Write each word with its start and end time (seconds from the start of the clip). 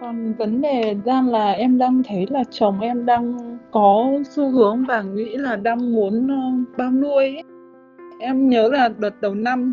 Còn 0.00 0.34
vấn 0.34 0.60
đề 0.60 0.96
ra 1.04 1.22
là 1.22 1.52
em 1.52 1.78
đang 1.78 2.02
thấy 2.08 2.26
là 2.30 2.44
chồng 2.50 2.80
em 2.80 3.06
đang 3.06 3.36
có 3.70 4.10
xu 4.30 4.50
hướng 4.50 4.84
và 4.84 5.02
nghĩ 5.02 5.36
là 5.36 5.56
đang 5.56 5.94
muốn 5.94 6.28
ờ, 6.28 6.74
bao 6.78 6.90
nuôi 6.90 7.24
ấy. 7.24 7.42
Em 8.20 8.48
nhớ 8.48 8.68
là 8.68 8.88
đợt 8.98 9.20
đầu 9.20 9.34
năm 9.34 9.72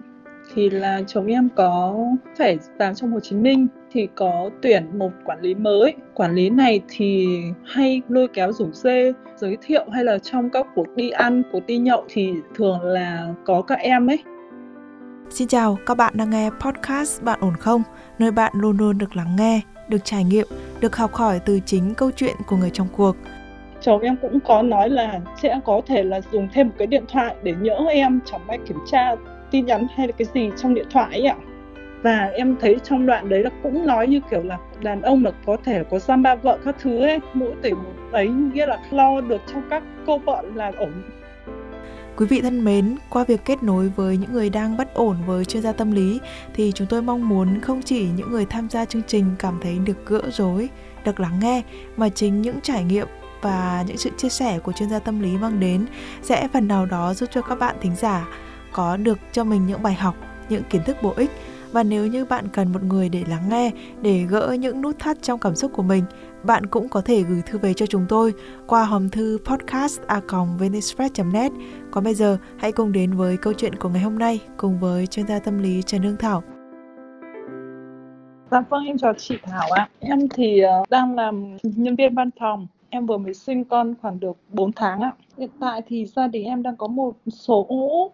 thì 0.54 0.70
là 0.70 1.02
chồng 1.08 1.26
em 1.26 1.50
có 1.56 1.96
phải 2.38 2.58
vào 2.80 2.94
trong 2.94 3.12
Hồ 3.12 3.20
Chí 3.20 3.36
Minh 3.36 3.68
thì 3.92 4.08
có 4.16 4.50
tuyển 4.62 5.00
một 5.00 5.12
quản 5.26 5.42
lý 5.42 5.56
mới. 5.56 5.94
Quản 6.14 6.36
lý 6.36 6.50
này 6.50 6.82
thì 6.88 7.28
hay 7.66 8.02
lôi 8.08 8.28
kéo 8.28 8.52
rủ 8.52 8.72
dê, 8.72 9.14
giới 9.36 9.58
thiệu 9.62 9.86
hay 9.92 10.04
là 10.04 10.18
trong 10.18 10.50
các 10.50 10.68
cuộc 10.76 10.88
đi 10.96 11.10
ăn, 11.10 11.44
cuộc 11.52 11.66
đi 11.66 11.78
nhậu 11.78 12.06
thì 12.10 12.34
thường 12.56 12.82
là 12.82 13.34
có 13.46 13.62
các 13.62 13.80
em 13.80 14.08
ấy. 14.08 14.24
Xin 15.30 15.48
chào, 15.48 15.78
các 15.86 15.98
bạn 15.98 16.14
đang 16.18 16.30
nghe 16.30 16.50
podcast 16.60 17.24
Bạn 17.24 17.40
ổn 17.42 17.54
không? 17.60 17.84
Nơi 18.20 18.32
bạn 18.32 18.52
luôn 18.56 18.78
luôn 18.78 18.98
được 18.98 19.16
lắng 19.16 19.36
nghe, 19.38 19.62
được 19.90 20.04
trải 20.04 20.24
nghiệm, 20.24 20.48
được 20.80 20.96
học 20.96 21.14
hỏi 21.14 21.40
từ 21.46 21.60
chính 21.66 21.94
câu 21.96 22.12
chuyện 22.16 22.36
của 22.48 22.58
người 22.58 22.70
trong 22.70 22.88
cuộc. 22.98 23.16
Chồng 23.82 24.02
em 24.02 24.16
cũng 24.22 24.40
có 24.40 24.62
nói 24.62 24.90
là 24.90 25.20
sẽ 25.42 25.60
có 25.66 25.82
thể 25.88 26.04
là 26.04 26.22
dùng 26.32 26.48
thêm 26.54 26.68
một 26.68 26.74
cái 26.78 26.88
điện 26.88 27.04
thoại 27.08 27.36
để 27.44 27.54
nhỡ 27.62 27.78
em 27.90 28.20
chẳng 28.26 28.48
may 28.48 28.60
kiểm 28.68 28.78
tra 28.92 29.16
tin 29.52 29.66
nhắn 29.66 29.88
hay 29.96 30.08
là 30.08 30.14
cái 30.18 30.28
gì 30.34 30.50
trong 30.58 30.74
điện 30.74 30.86
thoại 30.92 31.10
ấy 31.12 31.26
ạ 31.26 31.36
và 32.06 32.32
em 32.34 32.56
thấy 32.62 32.76
trong 32.84 33.06
đoạn 33.06 33.30
đấy 33.30 33.44
là 33.44 33.50
cũng 33.64 33.86
nói 33.86 34.08
như 34.08 34.20
kiểu 34.32 34.44
là 34.44 34.58
đàn 34.84 35.02
ông 35.02 35.26
là 35.26 35.32
có 35.46 35.58
thể 35.66 35.84
có 35.92 36.00
giam 36.00 36.24
ba 36.24 36.36
vợ 36.36 36.58
các 36.66 36.76
thứ 36.82 37.00
ấy 37.00 37.20
mỗi 37.34 37.54
tỉnh 37.62 37.76
một 37.76 37.94
ấy 38.12 38.28
nghĩa 38.28 38.66
là 38.66 38.78
lo 38.92 39.22
được 39.22 39.42
cho 39.54 39.60
các 39.70 39.84
cô 40.06 40.18
vợ 40.18 40.44
là 40.56 40.72
ổn 40.78 40.92
Quý 42.18 42.26
vị 42.26 42.42
thân 42.42 42.64
mến, 42.64 42.96
qua 43.10 43.24
việc 43.24 43.46
kết 43.46 43.64
nối 43.64 43.90
với 43.96 44.18
những 44.18 44.34
người 44.34 44.50
đang 44.50 44.78
bất 44.78 44.94
ổn 44.94 45.18
với 45.26 45.46
chuyên 45.46 45.64
gia 45.64 45.72
tâm 45.72 45.92
lý 45.92 46.20
thì 46.54 46.72
chúng 46.76 46.88
tôi 46.88 47.02
mong 47.02 47.30
muốn 47.30 47.62
không 47.62 47.82
chỉ 47.82 48.08
những 48.16 48.32
người 48.32 48.46
tham 48.46 48.70
gia 48.70 48.86
chương 48.86 49.02
trình 49.08 49.26
cảm 49.40 49.60
thấy 49.62 49.80
được 49.80 50.06
gỡ 50.06 50.22
rối, 50.32 50.70
được 51.06 51.20
lắng 51.20 51.40
nghe 51.42 51.64
mà 51.98 52.10
chính 52.10 52.42
những 52.42 52.62
trải 52.62 52.84
nghiệm 52.84 53.08
và 53.42 53.84
những 53.88 53.98
sự 53.98 54.10
chia 54.18 54.30
sẻ 54.30 54.60
của 54.60 54.72
chuyên 54.72 54.90
gia 54.90 55.00
tâm 55.00 55.20
lý 55.20 55.38
mang 55.38 55.60
đến 55.60 55.86
sẽ 56.22 56.48
phần 56.54 56.68
nào 56.68 56.86
đó 56.86 57.14
giúp 57.14 57.30
cho 57.34 57.42
các 57.42 57.56
bạn 57.56 57.76
thính 57.82 57.96
giả 57.96 58.28
có 58.72 58.98
được 58.98 59.20
cho 59.32 59.44
mình 59.44 59.68
những 59.68 59.84
bài 59.84 59.94
học, 59.94 60.16
những 60.50 60.64
kiến 60.70 60.82
thức 60.86 60.98
bổ 61.02 61.14
ích. 61.16 61.32
Và 61.72 61.84
nếu 61.84 62.08
như 62.08 62.26
bạn 62.26 62.48
cần 62.54 62.74
một 62.74 62.84
người 62.84 63.10
để 63.10 63.24
lắng 63.30 63.50
nghe, 63.50 63.72
để 64.02 64.26
gỡ 64.30 64.56
những 64.60 64.82
nút 64.82 65.00
thắt 65.00 65.18
trong 65.22 65.40
cảm 65.40 65.56
xúc 65.56 65.72
của 65.74 65.84
mình, 65.84 66.04
bạn 66.46 66.66
cũng 66.66 66.90
có 66.90 67.02
thể 67.02 67.22
gửi 67.22 67.42
thư 67.46 67.60
về 67.60 67.74
cho 67.74 67.86
chúng 67.86 68.06
tôi 68.10 68.34
qua 68.68 68.84
hòm 68.84 69.10
thư 69.10 69.40
podcast@venispress.net. 69.46 71.52
Còn 71.92 72.04
bây 72.04 72.14
giờ, 72.14 72.38
hãy 72.58 72.72
cùng 72.72 72.92
đến 72.92 73.14
với 73.14 73.38
câu 73.38 73.54
chuyện 73.54 73.76
của 73.76 73.90
ngày 73.90 74.02
hôm 74.02 74.20
nay 74.20 74.40
cùng 74.58 74.80
với 74.80 75.08
chuyên 75.08 75.28
gia 75.28 75.40
tâm 75.40 75.58
lý 75.58 75.82
Trần 75.82 76.02
Hương 76.02 76.18
Thảo. 76.18 76.44
Dạ 78.52 78.64
vâng, 78.70 78.86
em 78.86 78.98
chào 78.98 79.14
chị 79.18 79.38
Thảo 79.44 79.72
ạ. 79.72 79.90
Em 80.00 80.30
thì 80.30 80.60
ờ, 80.60 80.84
đang 80.90 81.16
làm 81.16 81.58
nhân 81.64 81.96
viên 81.96 82.16
văn 82.16 82.30
phòng. 82.40 82.68
Em 82.90 83.06
vừa 83.06 83.18
mới 83.18 83.34
sinh 83.34 83.64
con 83.64 83.94
khoảng 84.02 84.20
được 84.20 84.38
4 84.50 84.72
tháng 84.72 85.02
ạ. 85.02 85.14
Hiện 85.38 85.50
tại 85.60 85.82
thì 85.88 86.06
gia 86.06 86.28
đình 86.28 86.46
em 86.46 86.64
đang 86.64 86.78
có 86.78 86.88
một 86.88 87.16
số 87.28 87.68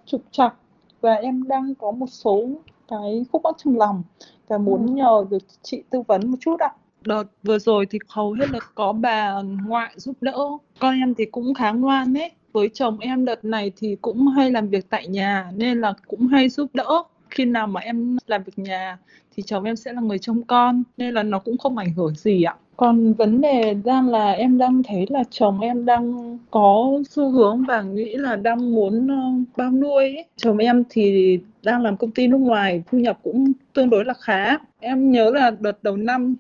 trục 0.06 0.22
trặc 0.32 0.54
và 1.02 1.14
em 1.14 1.48
đang 1.48 1.76
có 1.76 1.92
một 1.92 2.10
số 2.10 2.50
cái 2.88 3.26
khúc 3.32 3.42
mắc 3.44 3.56
trong 3.64 3.78
lòng 3.78 4.04
và 4.48 4.58
muốn 4.58 4.88
ừ. 4.88 4.94
nhờ 4.94 5.26
được 5.30 5.44
chị 5.62 5.84
tư 5.90 6.02
vấn 6.02 6.32
một 6.32 6.38
chút 6.40 6.60
ạ. 6.60 6.74
Đợt 7.06 7.24
vừa 7.44 7.60
rồi 7.60 7.86
thì 7.86 8.00
hầu 8.08 8.34
hết 8.34 8.46
là 8.52 8.60
có 8.76 8.94
bà 8.94 9.34
ngoại 9.66 9.94
giúp 9.96 10.16
đỡ. 10.22 10.38
Con 10.80 11.00
em 11.00 11.14
thì 11.16 11.26
cũng 11.26 11.54
khá 11.54 11.72
ngoan 11.72 12.18
ấy. 12.18 12.32
Với 12.54 12.70
chồng 12.74 13.00
em 13.00 13.26
đợt 13.26 13.46
này 13.46 13.72
thì 13.78 13.96
cũng 14.02 14.28
hay 14.28 14.52
làm 14.52 14.70
việc 14.70 14.90
tại 14.90 15.08
nhà 15.08 15.52
nên 15.56 15.82
là 15.82 15.94
cũng 16.08 16.28
hay 16.28 16.50
giúp 16.50 16.70
đỡ. 16.74 17.04
Khi 17.30 17.46
nào 17.46 17.68
mà 17.68 17.82
em 17.82 18.18
làm 18.28 18.44
việc 18.44 18.60
nhà 18.60 18.98
thì 19.36 19.44
chồng 19.44 19.64
em 19.64 19.76
sẽ 19.76 19.94
là 19.94 20.02
người 20.02 20.20
trông 20.20 20.44
con 20.44 20.84
nên 20.98 21.14
là 21.14 21.24
nó 21.24 21.40
cũng 21.40 21.58
không 21.58 21.78
ảnh 21.78 21.94
hưởng 21.94 22.16
gì 22.16 22.44
ạ. 22.44 22.56
Còn 22.78 23.14
vấn 23.14 23.42
đề 23.42 23.74
đang 23.74 24.10
là 24.10 24.32
em 24.32 24.58
đang 24.58 24.84
thấy 24.84 25.06
là 25.10 25.24
chồng 25.30 25.60
em 25.60 25.86
đang 25.86 26.38
có 26.52 26.92
xu 27.10 27.30
hướng 27.32 27.64
và 27.66 27.82
nghĩ 27.82 28.16
là 28.16 28.36
đang 28.36 28.72
muốn 28.72 29.08
ờ, 29.08 29.16
bao 29.58 29.72
nuôi 29.72 30.04
ấy. 30.04 30.26
Chồng 30.38 30.58
em 30.58 30.84
thì 30.90 31.40
đang 31.64 31.82
làm 31.82 31.98
công 31.98 32.12
ty 32.12 32.28
nước 32.28 32.38
ngoài, 32.38 32.84
thu 32.92 32.98
nhập 32.98 33.20
cũng 33.24 33.52
tương 33.74 33.90
đối 33.90 34.06
là 34.06 34.14
khá. 34.14 34.58
Em 34.80 35.12
nhớ 35.12 35.32
là 35.34 35.52
đợt 35.60 35.84
đầu 35.84 35.98
năm 35.98 36.36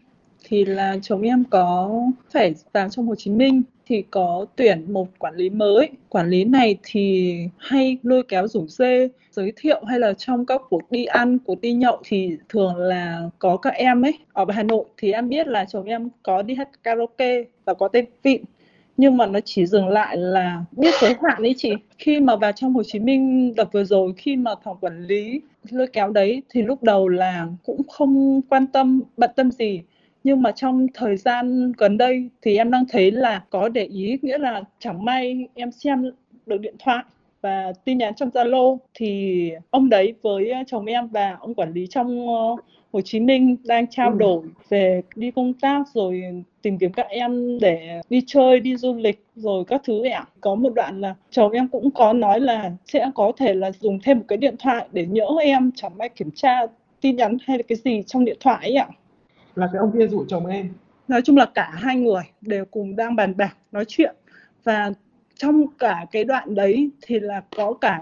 thì 0.51 0.65
là 0.65 0.97
chồng 1.01 1.21
em 1.21 1.43
có 1.43 1.89
phải 2.33 2.53
vào 2.73 2.89
trong 2.89 3.07
Hồ 3.07 3.15
Chí 3.15 3.31
Minh 3.31 3.61
thì 3.85 4.03
có 4.11 4.45
tuyển 4.55 4.93
một 4.93 5.07
quản 5.19 5.35
lý 5.35 5.49
mới. 5.49 5.89
Quản 6.09 6.29
lý 6.29 6.43
này 6.43 6.77
thì 6.83 7.35
hay 7.57 7.97
lôi 8.03 8.23
kéo 8.23 8.47
rủ 8.47 8.67
dê, 8.67 9.09
giới 9.31 9.53
thiệu 9.55 9.81
hay 9.87 9.99
là 9.99 10.13
trong 10.13 10.45
các 10.45 10.61
cuộc 10.69 10.91
đi 10.91 11.05
ăn, 11.05 11.37
cuộc 11.39 11.61
đi 11.61 11.73
nhậu 11.73 11.97
thì 12.03 12.37
thường 12.49 12.75
là 12.75 13.29
có 13.39 13.57
các 13.57 13.73
em 13.73 14.05
ấy. 14.05 14.13
Ở 14.33 14.45
Hà 14.49 14.63
Nội 14.63 14.85
thì 14.97 15.11
em 15.11 15.29
biết 15.29 15.47
là 15.47 15.65
chồng 15.65 15.85
em 15.85 16.09
có 16.23 16.41
đi 16.41 16.55
hát 16.55 16.69
karaoke 16.83 17.43
và 17.65 17.73
có 17.73 17.87
tên 17.87 18.05
Vịn 18.23 18.43
nhưng 18.97 19.17
mà 19.17 19.25
nó 19.25 19.39
chỉ 19.45 19.65
dừng 19.65 19.87
lại 19.87 20.17
là 20.17 20.63
biết 20.71 20.93
giới 21.01 21.15
hạn 21.23 21.43
ấy 21.43 21.53
chị 21.57 21.73
khi 21.97 22.19
mà 22.19 22.35
vào 22.35 22.51
trong 22.51 22.73
Hồ 22.73 22.83
Chí 22.83 22.99
Minh 22.99 23.53
đợt 23.55 23.73
vừa 23.73 23.83
rồi 23.83 24.13
khi 24.17 24.35
mà 24.35 24.51
phòng 24.63 24.77
quản 24.81 25.05
lý 25.05 25.41
lôi 25.69 25.87
kéo 25.87 26.09
đấy 26.11 26.43
thì 26.49 26.61
lúc 26.61 26.83
đầu 26.83 27.07
là 27.07 27.47
cũng 27.63 27.81
không 27.87 28.41
quan 28.49 28.67
tâm 28.67 29.01
bận 29.17 29.31
tâm 29.35 29.51
gì 29.51 29.81
nhưng 30.23 30.41
mà 30.41 30.51
trong 30.51 30.87
thời 30.93 31.17
gian 31.17 31.71
gần 31.77 31.97
đây 31.97 32.29
thì 32.41 32.57
em 32.57 32.71
đang 32.71 32.83
thấy 32.89 33.11
là 33.11 33.43
có 33.49 33.69
để 33.69 33.83
ý 33.83 34.17
nghĩa 34.21 34.37
là 34.37 34.61
chẳng 34.79 35.05
may 35.05 35.47
em 35.53 35.71
xem 35.71 36.03
được 36.45 36.57
điện 36.61 36.75
thoại 36.79 37.03
và 37.41 37.73
tin 37.85 37.97
nhắn 37.97 38.15
trong 38.15 38.29
Zalo 38.29 38.77
thì 38.93 39.51
ông 39.69 39.89
đấy 39.89 40.13
với 40.21 40.51
chồng 40.67 40.85
em 40.85 41.07
và 41.07 41.37
ông 41.39 41.53
quản 41.53 41.73
lý 41.73 41.87
trong 41.87 42.27
ờ, 42.27 42.55
Hồ 42.93 43.01
Chí 43.01 43.19
Minh 43.19 43.57
đang 43.63 43.87
trao 43.87 44.09
ừ. 44.09 44.15
đổi 44.17 44.43
về 44.69 45.01
đi 45.15 45.31
công 45.31 45.53
tác 45.53 45.83
rồi 45.93 46.23
tìm 46.61 46.77
kiếm 46.77 46.93
các 46.93 47.07
em 47.09 47.59
để 47.59 48.01
đi 48.09 48.23
chơi, 48.27 48.59
đi 48.59 48.75
du 48.75 48.93
lịch 48.93 49.25
rồi 49.35 49.63
các 49.67 49.81
thứ 49.83 50.03
ạ. 50.03 50.25
Có 50.41 50.55
một 50.55 50.73
đoạn 50.75 51.01
là 51.01 51.15
chồng 51.31 51.51
em 51.51 51.67
cũng 51.67 51.91
có 51.91 52.13
nói 52.13 52.39
là 52.39 52.71
sẽ 52.85 53.11
có 53.15 53.31
thể 53.37 53.53
là 53.53 53.71
dùng 53.71 53.99
thêm 54.03 54.17
một 54.17 54.25
cái 54.27 54.37
điện 54.37 54.55
thoại 54.59 54.87
để 54.91 55.05
nhỡ 55.05 55.27
em 55.41 55.71
chẳng 55.75 55.97
may 55.97 56.09
kiểm 56.09 56.31
tra 56.31 56.59
tin 57.01 57.15
nhắn 57.15 57.37
hay 57.45 57.57
là 57.57 57.63
cái 57.67 57.77
gì 57.77 58.03
trong 58.07 58.25
điện 58.25 58.37
thoại 58.39 58.59
ấy 58.61 58.75
ạ 58.75 58.87
là 59.61 59.69
cái 59.73 59.79
ông 59.79 59.91
kia 59.91 60.07
rủ 60.07 60.25
chồng 60.27 60.45
em? 60.45 60.69
Nói 61.07 61.21
chung 61.21 61.37
là 61.37 61.45
cả 61.45 61.71
hai 61.73 61.95
người 61.95 62.23
đều 62.41 62.65
cùng 62.65 62.95
đang 62.95 63.15
bàn 63.15 63.37
bạc 63.37 63.57
nói 63.71 63.85
chuyện. 63.87 64.15
Và 64.63 64.91
trong 65.35 65.67
cả 65.79 66.05
cái 66.11 66.23
đoạn 66.23 66.55
đấy 66.55 66.89
thì 67.01 67.19
là 67.19 67.41
có 67.55 67.73
cả 67.73 68.01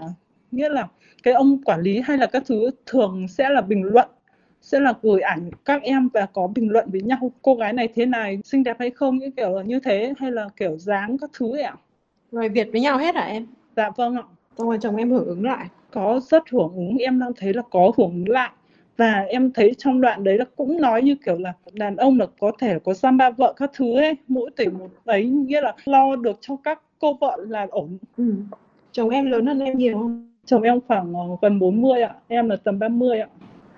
nghĩa 0.50 0.68
là 0.68 0.88
cái 1.22 1.34
ông 1.34 1.62
quản 1.64 1.80
lý 1.80 2.00
hay 2.04 2.18
là 2.18 2.26
các 2.26 2.42
thứ 2.46 2.70
thường 2.86 3.28
sẽ 3.28 3.48
là 3.48 3.60
bình 3.60 3.84
luận 3.84 4.08
sẽ 4.62 4.80
là 4.80 4.92
gửi 5.02 5.20
ảnh 5.20 5.50
các 5.64 5.82
em 5.82 6.08
và 6.14 6.26
có 6.26 6.46
bình 6.46 6.70
luận 6.70 6.90
với 6.90 7.02
nhau 7.02 7.32
cô 7.42 7.54
gái 7.54 7.72
này 7.72 7.88
thế 7.94 8.06
này 8.06 8.38
xinh 8.44 8.64
đẹp 8.64 8.76
hay 8.78 8.90
không? 8.90 9.18
Những 9.18 9.32
kiểu 9.32 9.56
là 9.56 9.62
như 9.62 9.80
thế 9.80 10.14
hay 10.18 10.30
là 10.30 10.48
kiểu 10.56 10.78
dáng 10.78 11.18
các 11.18 11.30
thứ 11.38 11.52
ấy 11.52 11.62
ạ. 11.62 11.74
Rồi 12.32 12.48
Việt 12.48 12.68
với 12.72 12.80
nhau 12.80 12.98
hết 12.98 13.14
hả 13.14 13.24
em? 13.24 13.46
Dạ 13.76 13.90
vâng 13.96 14.16
ạ. 14.16 14.22
Xong 14.58 14.68
rồi 14.68 14.78
chồng 14.80 14.96
em 14.96 15.10
hưởng 15.10 15.26
ứng 15.26 15.44
lại. 15.44 15.66
Có 15.90 16.20
rất 16.30 16.42
hưởng 16.50 16.72
ứng 16.76 16.96
em 16.96 17.20
đang 17.20 17.32
thấy 17.36 17.54
là 17.54 17.62
có 17.70 17.92
hưởng 17.96 18.10
ứng 18.10 18.28
lại 18.28 18.50
và 19.00 19.20
em 19.20 19.52
thấy 19.52 19.74
trong 19.78 20.00
đoạn 20.00 20.24
đấy 20.24 20.38
là 20.38 20.44
cũng 20.56 20.80
nói 20.80 21.02
như 21.02 21.14
kiểu 21.24 21.38
là 21.38 21.52
đàn 21.72 21.96
ông 21.96 22.18
là 22.18 22.26
có 22.40 22.52
thể 22.58 22.78
có 22.84 22.94
giam 22.94 23.16
ba 23.16 23.30
vợ 23.30 23.54
các 23.56 23.70
thứ 23.74 23.96
ấy. 23.96 24.16
Mỗi 24.28 24.50
tỉnh 24.56 24.78
một 24.78 24.88
ấy 25.04 25.24
nghĩa 25.24 25.60
là 25.60 25.74
lo 25.84 26.16
được 26.16 26.38
cho 26.40 26.56
các 26.64 26.80
cô 26.98 27.14
vợ 27.20 27.36
là 27.48 27.66
ổn. 27.70 27.98
Ừ. 28.16 28.34
chồng 28.92 29.08
em 29.10 29.30
lớn 29.30 29.46
hơn 29.46 29.60
em 29.60 29.78
nhiều 29.78 29.94
không? 29.94 30.30
Chồng 30.44 30.62
em 30.62 30.80
khoảng 30.88 31.14
ờ, 31.14 31.20
gần 31.42 31.58
40 31.58 32.02
ạ. 32.02 32.14
Em 32.28 32.48
là 32.48 32.56
tầm 32.56 32.78
30 32.78 33.20
ạ 33.20 33.28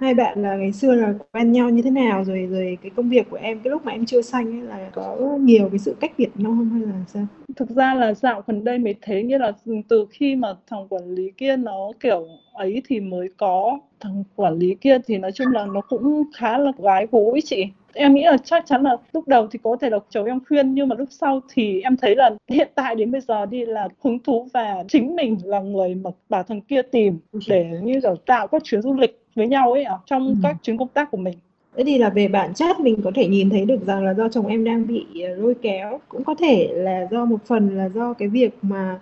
hai 0.03 0.15
bạn 0.15 0.43
là 0.43 0.57
ngày 0.57 0.73
xưa 0.73 0.95
là 0.95 1.15
quen 1.33 1.53
nhau 1.53 1.71
như 1.71 1.83
thế 1.83 1.91
nào 1.91 2.25
rồi 2.25 2.47
rồi 2.51 2.79
cái 2.83 2.91
công 2.97 3.09
việc 3.09 3.31
của 3.31 3.37
em, 3.37 3.61
cái 3.65 3.71
lúc 3.71 3.85
mà 3.85 3.93
em 3.93 4.07
chưa 4.07 4.23
sanh 4.23 4.53
ấy 4.53 4.63
là 4.63 4.91
có 4.93 5.39
nhiều 5.41 5.69
cái 5.69 5.79
sự 5.79 5.97
cách 6.01 6.13
biệt 6.19 6.29
nhau 6.35 6.55
không 6.59 6.71
hay 6.71 6.83
là 6.83 7.05
sao? 7.07 7.27
Thực 7.57 7.71
ra 7.71 7.95
là 7.95 8.15
dạo 8.15 8.43
gần 8.47 8.65
đây 8.65 8.79
mới 8.79 8.95
thấy, 9.03 9.23
nghĩa 9.23 9.39
là 9.39 9.53
từ 9.89 10.07
khi 10.11 10.37
mà 10.37 10.49
thằng 10.71 10.89
quản 10.89 11.15
lý 11.15 11.31
kia 11.37 11.57
nó 11.57 11.93
kiểu 12.01 12.27
ấy 12.53 12.83
thì 12.89 13.01
mới 13.01 13.29
có. 13.37 13.79
Thằng 14.01 14.25
quản 14.37 14.59
lý 14.59 14.75
kia 14.81 14.99
thì 15.07 15.19
nói 15.19 15.33
chung 15.33 15.53
là 15.53 15.67
nó 15.67 15.81
cũng 15.81 16.25
khá 16.37 16.59
là 16.59 16.73
gái 16.79 17.07
gối 17.13 17.41
chị. 17.45 17.67
Em 17.95 18.15
nghĩ 18.15 18.25
là 18.25 18.37
chắc 18.45 18.67
chắn 18.67 18.83
là 18.83 18.97
lúc 19.13 19.29
đầu 19.29 19.47
thì 19.51 19.59
có 19.63 19.77
thể 19.81 19.91
là 19.91 19.99
cháu 20.11 20.25
em 20.25 20.39
khuyên, 20.49 20.75
nhưng 20.75 20.89
mà 20.89 20.97
lúc 20.99 21.09
sau 21.11 21.41
thì 21.55 21.81
em 21.81 21.97
thấy 21.97 22.17
là 22.17 22.31
hiện 22.49 22.69
tại 22.75 22.95
đến 22.95 23.11
bây 23.11 23.21
giờ 23.21 23.47
đi 23.47 23.67
là 23.67 23.89
hứng 24.05 24.19
thú 24.19 24.49
và 24.53 24.85
chính 24.89 25.17
mình 25.17 25.37
là 25.45 25.61
người 25.61 25.95
mà 25.95 26.11
bảo 26.29 26.43
thằng 26.43 26.61
kia 26.61 26.83
tìm 26.83 27.19
để, 27.49 27.71
như 27.83 28.01
kiểu, 28.01 28.17
tạo 28.27 28.47
các 28.49 28.65
chuyến 28.65 28.83
du 28.83 28.95
lịch 28.95 29.22
với 29.35 29.49
nhau 29.49 29.73
ấy 29.73 29.85
ở 29.85 29.99
trong 30.07 30.27
ừ. 30.27 30.35
các 30.43 30.57
chuyến 30.63 30.79
công 30.79 30.89
tác 30.89 31.11
của 31.11 31.17
mình. 31.17 31.35
Thế 31.77 31.85
thì 31.85 31.99
là 31.99 32.11
về 32.11 32.29
bản 32.29 32.55
chất 32.55 32.81
mình 32.81 33.03
có 33.05 33.11
thể 33.15 33.29
nhìn 33.29 33.51
thấy 33.51 33.65
được 33.65 33.87
rằng 33.87 34.05
là 34.05 34.15
do 34.15 34.29
chồng 34.29 34.47
em 34.47 34.65
đang 34.65 34.87
bị 34.87 35.07
ờ, 35.23 35.35
lôi 35.35 35.55
kéo 35.63 36.01
cũng 36.09 36.25
có 36.25 36.35
thể 36.35 36.69
là 36.73 37.07
do 37.11 37.25
một 37.25 37.47
phần 37.47 37.77
là 37.77 37.89
do 37.89 38.13
cái 38.13 38.29
việc 38.29 38.59
mà 38.63 38.99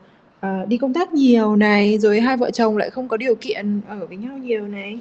uh, 0.46 0.68
đi 0.68 0.78
công 0.78 0.94
tác 0.94 1.12
nhiều 1.12 1.56
này 1.56 1.98
rồi 1.98 2.20
hai 2.20 2.36
vợ 2.36 2.50
chồng 2.50 2.76
lại 2.76 2.90
không 2.90 3.08
có 3.08 3.16
điều 3.16 3.34
kiện 3.34 3.80
ở 3.88 4.06
với 4.06 4.16
nhau 4.16 4.38
nhiều 4.38 4.66
này 4.66 4.98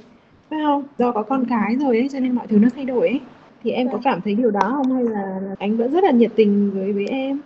phải 0.50 0.58
không? 0.64 0.84
Do 0.98 1.12
có 1.12 1.22
con 1.22 1.44
cái 1.48 1.76
rồi 1.76 1.98
ấy 1.98 2.08
cho 2.12 2.20
nên 2.20 2.32
mọi 2.32 2.46
thứ 2.46 2.58
nó 2.58 2.68
thay 2.76 2.84
đổi 2.84 3.08
ấy. 3.08 3.20
Thì 3.62 3.70
em 3.70 3.88
có 3.88 3.98
dạ. 4.04 4.10
cảm 4.10 4.20
thấy 4.20 4.34
điều 4.34 4.50
đó 4.50 4.60
không? 4.76 4.92
Hay 4.92 5.04
là, 5.04 5.40
là 5.42 5.54
anh 5.58 5.76
vẫn 5.76 5.92
rất 5.92 6.04
là 6.04 6.10
nhiệt 6.10 6.32
tình 6.36 6.70
với 6.74 6.92
với 6.92 7.06
em? 7.06 7.40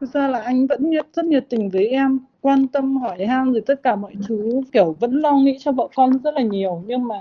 Thực 0.00 0.12
ra 0.14 0.28
là 0.28 0.40
anh 0.40 0.66
vẫn 0.66 0.90
rất 1.14 1.24
nhiệt 1.24 1.46
tình 1.48 1.70
với 1.70 1.86
em 1.86 2.18
quan 2.40 2.66
tâm 2.66 2.96
hỏi 2.96 3.26
han 3.26 3.52
rồi 3.52 3.62
tất 3.66 3.82
cả 3.82 3.96
mọi 3.96 4.14
thứ 4.28 4.60
kiểu 4.72 4.96
vẫn 5.00 5.12
lo 5.12 5.32
nghĩ 5.32 5.58
cho 5.60 5.72
vợ 5.72 5.88
con 5.94 6.18
rất 6.24 6.34
là 6.34 6.42
nhiều. 6.42 6.82
Nhưng 6.86 7.04
mà 7.08 7.16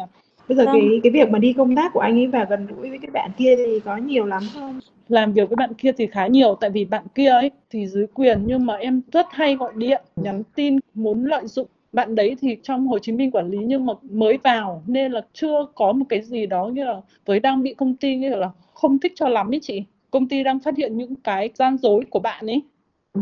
Bây 0.50 0.56
giờ 0.56 0.66
Vâng. 0.66 0.76
cái 0.80 1.00
cái 1.04 1.12
việc 1.12 1.30
mà 1.30 1.40
đi 1.40 1.54
công 1.54 1.76
tác 1.76 1.94
của 1.94 2.00
anh 2.00 2.20
ấy 2.20 2.28
và 2.28 2.46
gần 2.50 2.68
gũi 2.68 2.90
với 2.90 3.00
cái 3.02 3.12
bạn 3.12 3.32
kia 3.38 3.56
thì 3.56 3.80
có 3.86 3.98
nhiều 3.98 4.26
lắm 4.26 4.44
không? 4.54 4.80
làm 5.10 5.34
việc 5.34 5.50
với 5.50 5.56
bạn 5.56 5.74
kia 5.74 5.92
thì 5.92 6.08
khá 6.08 6.28
nhiều 6.28 6.56
tại 6.62 6.70
vì 6.70 6.86
bạn 6.86 7.04
kia 7.16 7.30
ấy 7.30 7.52
thì 7.70 7.88
dưới 7.88 8.08
quyền 8.14 8.44
nhưng 8.46 8.66
mà 8.66 8.76
em 8.76 9.02
rất 9.12 9.26
hay 9.30 9.56
gọi 9.56 9.74
điện 9.76 10.02
nhắn 10.16 10.44
tin 10.56 10.80
muốn 10.94 11.26
lợi 11.26 11.48
dụng. 11.48 11.68
Bạn 11.94 12.16
đấy 12.16 12.36
thì 12.42 12.58
trong 12.64 12.88
Hồ 12.88 13.00
Chí 13.00 13.12
Minh 13.12 13.32
quản 13.32 13.50
lý 13.50 13.58
nhưng 13.58 13.86
mà 13.86 13.94
mới 14.04 14.38
vào 14.44 14.84
nên 14.88 15.12
là 15.12 15.22
chưa 15.34 15.66
có 15.76 15.92
một 15.92 16.06
cái 16.10 16.22
gì 16.22 16.46
đó 16.46 16.68
như 16.68 16.86
là 16.86 17.02
với 17.26 17.40
đang 17.40 17.64
bị 17.64 17.74
công 17.74 17.96
ty 17.96 18.16
như 18.16 18.30
là 18.30 18.52
không 18.74 19.00
thích 19.00 19.14
cho 19.16 19.28
lắm 19.28 19.54
ấy 19.54 19.60
chị. 19.64 19.84
Công 20.12 20.28
ty 20.28 20.44
đang 20.44 20.60
phát 20.60 20.78
hiện 20.78 20.98
những 20.98 21.16
cái 21.16 21.50
gian 21.56 21.78
dối 21.78 22.04
của 22.10 22.20
bạn 22.20 22.48
ấy 22.48 22.62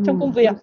trong 0.05 0.19
công 0.19 0.31
việc 0.31 0.53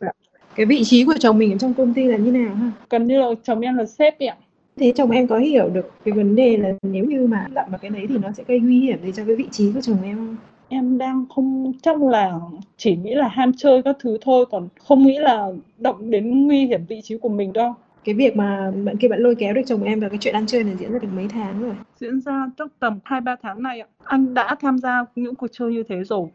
Cái 0.57 0.67
vị 0.67 0.85
trí 0.85 1.05
của 1.05 1.15
chồng 1.21 1.39
mình 1.39 1.53
ở 1.53 1.59
trong 1.59 1.75
công 1.75 1.95
ty 1.95 2.05
là 2.05 2.17
như 2.17 2.33
nào 2.33 2.55
ha? 2.55 2.71
gần 2.91 3.07
như 3.07 3.21
là 3.21 3.27
chồng 3.43 3.61
em 3.61 3.77
là 3.77 3.87
sếp 3.87 4.19
ạ 4.19 4.37
Thế 4.77 4.93
chồng 4.97 5.11
em 5.11 5.27
có 5.27 5.39
hiểu 5.39 5.69
được 5.69 5.91
cái 6.05 6.13
vấn 6.13 6.37
đề 6.37 6.57
là 6.57 6.73
nếu 6.83 7.05
như 7.05 7.27
mà 7.27 7.47
lậm 7.55 7.65
vào 7.71 7.79
cái 7.79 7.91
đấy 7.91 8.07
thì 8.09 8.19
nó 8.19 8.33
sẽ 8.33 8.45
gây 8.47 8.61
nguy 8.61 8.81
hiểm 8.81 8.99
gì 9.05 9.13
cho 9.17 9.25
cái 9.25 9.37
vị 9.37 9.49
trí 9.51 9.73
của 9.73 9.81
chồng 9.81 10.03
em 10.05 10.17
không? 10.17 10.37
em 10.69 10.99
đang 10.99 11.25
không 11.35 11.73
chắc 11.83 12.03
là 12.03 12.33
chỉ 12.77 12.97
nghĩ 12.97 13.15
là 13.15 13.29
ham 13.29 13.53
chơi 13.57 13.83
các 13.83 13.97
thứ 14.01 14.19
thôi 14.21 14.47
còn 14.51 14.69
không 14.81 15.03
nghĩ 15.07 15.19
là 15.19 15.49
động 15.79 16.11
đến 16.11 16.47
nguy 16.47 16.67
hiểm 16.67 16.81
vị 16.89 17.01
trí 17.05 17.17
của 17.19 17.29
mình 17.29 17.53
đâu 17.53 17.75
Cái 18.05 18.15
việc 18.15 18.37
mà 18.37 18.71
bạn 18.85 18.97
kia 18.97 19.09
bạn 19.09 19.21
lôi 19.21 19.35
kéo 19.35 19.55
được 19.55 19.63
chồng 19.67 19.83
em 19.83 20.01
vào 20.01 20.11
cái 20.11 20.19
chuyện 20.21 20.35
ăn 20.35 20.47
chơi 20.47 20.65
này 20.65 20.75
diễn 20.79 20.93
ra 20.93 20.99
được 20.99 21.09
mấy 21.15 21.29
tháng 21.29 21.63
rồi. 21.63 21.75
diễn 22.01 22.21
ra 22.21 22.51
trong 22.57 22.69
tầm 22.79 22.99
2-3 23.05 23.37
tháng 23.43 23.63
này 23.63 23.81
ạ. 23.81 23.87
Anh 24.05 24.35
đã 24.35 24.57
tham 24.61 24.79
gia 24.79 25.05
những 25.17 25.35
cuộc 25.35 25.47
chơi 25.53 25.73
như 25.73 25.83
thế 25.89 26.05
rồi. 26.05 26.29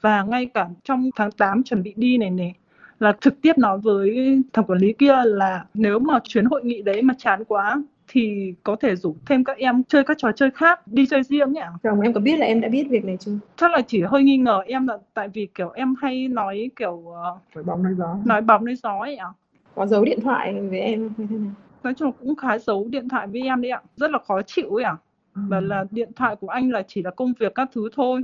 Và 0.00 0.22
ngay 0.22 0.46
cả 0.46 0.68
trong 0.84 1.10
tháng 1.16 1.30
8 1.30 1.62
chuẩn 1.62 1.82
bị 1.82 1.92
đi 1.96 2.18
này 2.18 2.30
này 2.30 2.54
là 3.02 3.12
trực 3.20 3.40
tiếp 3.42 3.58
nói 3.58 3.78
với 3.78 4.38
thẩm 4.52 4.64
quản 4.64 4.78
lý 4.78 4.92
kia 4.92 5.14
là 5.24 5.64
nếu 5.74 5.98
mà 5.98 6.18
chuyến 6.24 6.44
hội 6.44 6.64
nghị 6.64 6.82
đấy 6.82 7.02
mà 7.02 7.14
chán 7.18 7.44
quá 7.44 7.82
thì 8.08 8.54
có 8.62 8.76
thể 8.76 8.96
rủ 8.96 9.16
thêm 9.26 9.44
các 9.44 9.56
em 9.56 9.82
chơi 9.88 10.04
các 10.04 10.18
trò 10.18 10.32
chơi 10.32 10.50
khác, 10.50 10.86
đi 10.86 11.06
chơi 11.06 11.22
riêng 11.22 11.52
nhỉ. 11.52 11.60
Chồng 11.82 12.00
em 12.00 12.12
có 12.12 12.20
biết 12.20 12.38
là 12.38 12.46
em 12.46 12.60
đã 12.60 12.68
biết 12.68 12.86
việc 12.90 13.04
này 13.04 13.16
chưa? 13.20 13.32
Chắc 13.56 13.70
là 13.70 13.80
chỉ 13.86 14.02
hơi 14.02 14.22
nghi 14.22 14.36
ngờ 14.36 14.62
em 14.66 14.86
là 14.86 14.98
tại 15.14 15.28
vì 15.28 15.48
kiểu 15.54 15.70
em 15.70 15.94
hay 16.02 16.28
nói 16.28 16.70
kiểu 16.76 17.02
ờ, 17.14 17.36
Phải 17.54 17.62
bóng 17.62 17.82
nói 17.82 17.92
gió. 17.98 18.16
nói 18.24 18.40
bóng 18.40 18.64
nói 18.64 18.74
gió 18.82 18.98
ấy 18.98 19.16
ạ. 19.16 19.26
Có 19.74 19.86
giấu 19.86 20.04
điện 20.04 20.20
thoại 20.20 20.54
với 20.70 20.80
em? 20.80 21.10
Hay 21.18 21.26
thế 21.30 21.36
nào? 21.36 21.52
Nói 21.82 21.94
chung 21.94 22.12
cũng 22.20 22.36
khá 22.36 22.58
giấu 22.58 22.86
điện 22.90 23.08
thoại 23.08 23.26
với 23.26 23.40
em 23.42 23.62
đấy 23.62 23.70
ạ. 23.70 23.82
Rất 23.96 24.10
là 24.10 24.18
khó 24.28 24.42
chịu 24.42 24.74
ấy 24.74 24.84
ạ. 24.84 24.96
và 25.34 25.60
là 25.60 25.84
điện 25.90 26.10
thoại 26.16 26.36
của 26.36 26.48
anh 26.48 26.70
là 26.70 26.82
chỉ 26.88 27.02
là 27.02 27.10
công 27.10 27.32
việc 27.40 27.54
các 27.54 27.68
thứ 27.74 27.88
thôi 27.96 28.22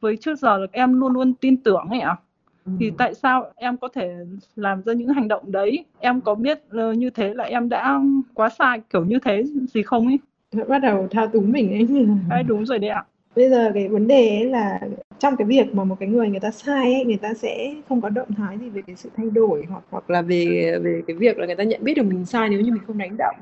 với 0.00 0.16
trước 0.16 0.38
giờ 0.38 0.58
là 0.58 0.66
em 0.72 1.00
luôn 1.00 1.12
luôn 1.12 1.34
tin 1.34 1.56
tưởng 1.56 1.86
ấy 1.90 2.00
ạ 2.00 2.16
Ừ. 2.16 2.18
thì 2.80 2.92
tại 2.98 3.14
sao 3.14 3.50
em 3.56 3.76
có 3.76 3.88
thể 3.88 4.14
làm 4.56 4.82
ra 4.82 4.92
những 4.92 5.08
hành 5.08 5.28
động 5.28 5.52
đấy? 5.52 5.84
Em 6.00 6.20
có 6.20 6.34
biết 6.34 6.60
ờ, 6.70 6.92
như 6.92 7.10
thế 7.10 7.34
là 7.34 7.44
em 7.44 7.68
đã 7.68 8.00
quá 8.34 8.48
sai 8.58 8.80
kiểu 8.92 9.04
như 9.04 9.18
thế 9.24 9.44
gì 9.74 9.82
không 9.82 10.06
ấy? 10.06 10.18
Bắt 10.68 10.78
đầu 10.78 11.08
thao 11.10 11.26
túng 11.26 11.52
mình 11.52 11.72
ấy. 11.72 11.86
Đấy, 12.28 12.42
đúng 12.42 12.66
rồi 12.66 12.78
đấy 12.78 12.90
ạ. 12.90 13.04
Bây 13.36 13.50
giờ 13.50 13.70
cái 13.74 13.88
vấn 13.88 14.06
đề 14.06 14.28
ấy 14.28 14.44
là 14.44 14.80
trong 15.18 15.36
cái 15.36 15.46
việc 15.46 15.74
mà 15.74 15.84
một 15.84 15.96
cái 16.00 16.08
người 16.08 16.28
người 16.28 16.40
ta 16.40 16.50
sai 16.50 16.94
ấy, 16.94 17.04
người 17.04 17.16
ta 17.16 17.34
sẽ 17.34 17.74
không 17.88 18.00
có 18.00 18.08
động 18.08 18.34
thái 18.36 18.58
gì 18.58 18.68
về 18.68 18.82
cái 18.86 18.96
sự 18.96 19.10
thay 19.16 19.30
đổi 19.30 19.64
hoặc 19.68 19.82
hoặc 19.90 20.10
là 20.10 20.22
về 20.22 20.74
về 20.82 21.02
cái 21.06 21.16
việc 21.16 21.38
là 21.38 21.46
người 21.46 21.54
ta 21.54 21.64
nhận 21.64 21.84
biết 21.84 21.94
được 21.94 22.02
mình 22.02 22.24
sai 22.24 22.48
nếu 22.48 22.60
như 22.60 22.72
mình 22.72 22.82
không 22.86 22.98
đánh 22.98 23.16
động. 23.18 23.36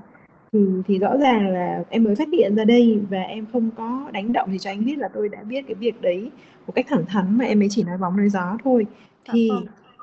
Thì 0.52 0.58
thì 0.86 0.98
rõ 0.98 1.16
ràng 1.16 1.48
là 1.48 1.84
em 1.90 2.04
mới 2.04 2.14
phát 2.16 2.28
hiện 2.32 2.56
ra 2.56 2.64
đây 2.64 3.00
và 3.10 3.20
em 3.20 3.46
không 3.52 3.70
có 3.76 4.10
đánh 4.12 4.32
động 4.32 4.48
thì 4.52 4.58
cho 4.58 4.70
anh 4.70 4.84
biết 4.84 4.98
là 4.98 5.08
tôi 5.14 5.28
đã 5.28 5.42
biết 5.42 5.64
cái 5.66 5.74
việc 5.74 6.00
đấy 6.00 6.30
một 6.66 6.72
cách 6.74 6.86
thẳng 6.88 7.06
thắn 7.06 7.38
mà 7.38 7.44
em 7.44 7.58
mới 7.58 7.68
chỉ 7.70 7.82
nói 7.82 7.98
bóng 7.98 8.16
nói 8.16 8.28
gió 8.28 8.56
thôi 8.64 8.86
thì 9.32 9.50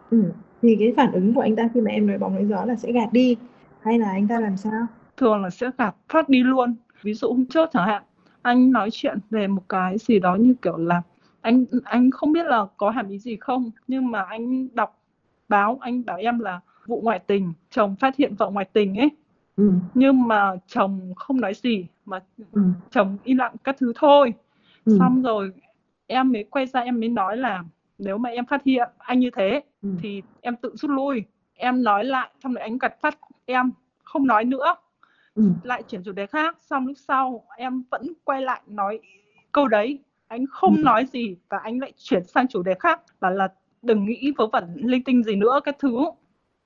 ừ, 0.10 0.24
thì 0.62 0.76
cái 0.80 0.94
phản 0.98 1.12
ứng 1.12 1.34
của 1.34 1.42
anh 1.42 1.56
ta 1.56 1.70
khi 1.74 1.82
mà 1.82 1.92
em 1.92 2.08
nói 2.08 2.18
bóng 2.18 2.34
nói 2.36 2.46
gió 2.46 2.66
là 2.66 2.76
sẽ 2.76 2.92
gạt 2.92 3.10
đi 3.12 3.36
hay 3.82 4.00
là 4.00 4.10
anh 4.10 4.28
ta 4.28 4.40
làm 4.40 4.58
sao 4.58 4.86
thường 5.18 5.42
là 5.44 5.50
sẽ 5.50 5.70
gạt 5.78 5.96
phát 6.10 6.30
đi 6.30 6.44
luôn 6.44 6.76
ví 7.02 7.14
dụ 7.14 7.28
hôm 7.28 7.46
trước 7.46 7.70
chẳng 7.74 7.88
hạn 7.88 8.04
anh 8.42 8.72
nói 8.72 8.90
chuyện 8.92 9.18
về 9.30 9.48
một 9.48 9.70
cái 9.70 9.98
gì 9.98 10.20
đó 10.20 10.36
như 10.36 10.54
kiểu 10.62 10.78
là 10.78 11.02
anh 11.42 11.66
anh 11.84 12.12
không 12.12 12.32
biết 12.32 12.46
là 12.46 12.66
có 12.78 12.90
hàm 12.90 13.10
ý 13.10 13.20
gì 13.20 13.38
không 13.42 13.72
nhưng 13.88 14.12
mà 14.12 14.22
anh 14.22 14.68
đọc 14.76 15.00
báo 15.50 15.78
anh 15.82 16.06
bảo 16.06 16.18
em 16.18 16.40
là 16.40 16.60
vụ 16.88 17.02
ngoại 17.02 17.20
tình 17.20 17.54
chồng 17.70 17.96
phát 18.00 18.16
hiện 18.16 18.36
vợ 18.36 18.50
ngoại 18.50 18.66
tình 18.74 18.96
ấy 18.96 19.10
Ừ. 19.58 19.72
nhưng 19.94 20.28
mà 20.28 20.52
chồng 20.68 21.14
không 21.16 21.42
nói 21.42 21.54
gì 21.54 21.86
mà 22.06 22.20
Ừ. 22.52 22.62
chồng 22.90 23.18
im 23.24 23.38
lặng 23.38 23.56
các 23.64 23.76
thứ 23.80 23.94
thôi 23.96 24.34
Ừ. 24.86 24.98
xong 25.00 25.22
rồi 25.22 25.52
em 26.08 26.32
mới 26.32 26.44
quay 26.44 26.66
ra 26.66 26.80
em 26.82 27.00
mới 27.00 27.10
nói 27.10 27.38
là 27.38 27.64
nếu 27.98 28.18
mà 28.18 28.30
em 28.30 28.46
phát 28.46 28.64
hiện 28.64 28.90
anh 28.98 29.20
như 29.20 29.30
thế 29.36 29.62
Ừ. 29.82 29.90
thì 30.02 30.22
em 30.42 30.56
tự 30.56 30.72
rút 30.76 30.92
lui 30.92 31.24
em 31.54 31.84
nói 31.84 32.06
lại 32.06 32.30
xong 32.44 32.54
rồi 32.54 32.62
anh 32.62 32.78
gạt 32.78 33.02
phát 33.02 33.18
em 33.46 33.72
không 34.04 34.28
nói 34.28 34.46
nữa 34.46 34.76
Ừ. 35.36 35.44
lại 35.64 35.84
chuyển 35.84 36.04
chủ 36.04 36.12
đề 36.12 36.26
khác 36.28 36.58
xong 36.62 36.88
lúc 36.88 36.98
sau 36.98 37.46
em 37.58 37.84
vẫn 37.92 38.14
quay 38.24 38.42
lại 38.42 38.62
nói 38.68 39.00
câu 39.52 39.68
đấy 39.68 40.00
anh 40.28 40.46
không 40.52 40.76
Ừ. 40.78 40.84
nói 40.84 41.06
gì 41.06 41.36
và 41.50 41.58
anh 41.58 41.80
lại 41.80 41.94
chuyển 41.98 42.24
sang 42.24 42.48
chủ 42.48 42.64
đề 42.64 42.74
khác 42.80 43.02
bảo 43.20 43.32
là 43.32 43.48
đừng 43.82 44.06
nghĩ 44.06 44.34
vớ 44.38 44.48
vẩn 44.48 44.64
linh 44.76 45.04
tinh 45.04 45.24
gì 45.24 45.36
nữa 45.36 45.60
các 45.64 45.76
thứ 45.80 46.06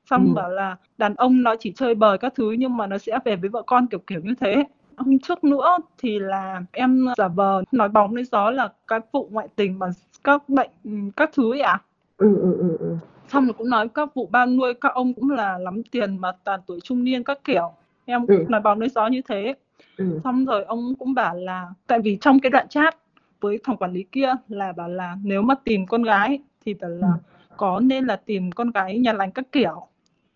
xong 0.06 0.25
Ừ. 0.28 0.33
bảo 0.33 0.50
là 0.50 0.75
đàn 0.98 1.16
ông 1.16 1.44
nó 1.44 1.56
chỉ 1.56 1.72
chơi 1.72 1.95
bời 1.95 2.18
các 2.18 2.33
thứ 2.36 2.51
nhưng 2.51 2.78
mà 2.78 2.88
nó 2.88 2.98
sẽ 2.98 3.19
về 3.25 3.36
với 3.36 3.50
vợ 3.50 3.62
con 3.68 3.88
kiểu 3.88 4.00
kiểu 4.07 4.19
như 4.24 4.33
thế 4.39 4.63
hôm 5.01 5.19
trước 5.19 5.44
nữa 5.44 5.77
thì 5.98 6.19
là 6.19 6.62
em 6.71 7.06
giả 7.18 7.27
vờ 7.27 7.63
nói 7.71 7.89
bóng 7.89 8.15
nói 8.15 8.24
gió 8.24 8.51
là 8.51 8.69
cái 8.88 9.00
vụ 9.12 9.27
ngoại 9.31 9.48
tình 9.56 9.80
mà 9.80 9.88
các 10.24 10.50
bệnh 10.50 10.69
ừ, 10.83 10.92
các 11.15 11.30
thứ 11.33 11.51
ấy 11.53 11.62
ạ 11.62 11.81
Ừ. 12.18 12.36
Ừ. 12.42 12.57
Ừ. 12.59 12.77
Ừ. 12.80 12.98
xong 13.27 13.45
rồi 13.45 13.53
cũng 13.53 13.69
nói 13.69 13.88
các 13.88 14.13
vụ 14.15 14.27
bao 14.31 14.45
nuôi 14.45 14.74
các 14.74 14.94
ông 14.94 15.13
cũng 15.13 15.30
là 15.30 15.57
lắm 15.57 15.81
tiền 15.92 16.18
mà 16.18 16.31
toàn 16.44 16.59
tuổi 16.68 16.80
trung 16.83 17.03
niên 17.03 17.24
các 17.24 17.39
kiểu 17.44 17.71
em 18.06 18.25
Ừ. 18.27 18.36
cũng 18.38 18.51
nói 18.51 18.62
bóng 18.62 18.80
nói 18.80 18.89
gió 18.89 19.07
như 19.07 19.21
thế 19.27 19.56
Ừ. 19.98 20.19
xong 20.24 20.45
rồi 20.45 20.63
ông 20.63 20.94
cũng 21.00 21.13
bảo 21.13 21.36
là 21.36 21.68
tại 21.88 22.00
vì 22.00 22.18
trong 22.21 22.39
cái 22.39 22.50
đoạn 22.50 22.68
chat 22.69 22.97
với 23.42 23.59
phòng 23.65 23.77
quản 23.77 23.94
lý 23.94 24.04
kia 24.12 24.33
là 24.47 24.71
bảo 24.71 24.89
là 24.89 25.18
nếu 25.24 25.42
mà 25.42 25.56
tìm 25.63 25.86
con 25.88 26.04
gái 26.04 26.39
thì 26.65 26.74
bảo 26.74 26.89
là 26.92 27.13
có 27.57 27.80
nên 27.80 28.06
là 28.06 28.15
tìm 28.15 28.51
con 28.51 28.71
gái 28.71 28.97
nhà 29.00 29.13
lành 29.13 29.31
các 29.31 29.45
kiểu 29.51 29.88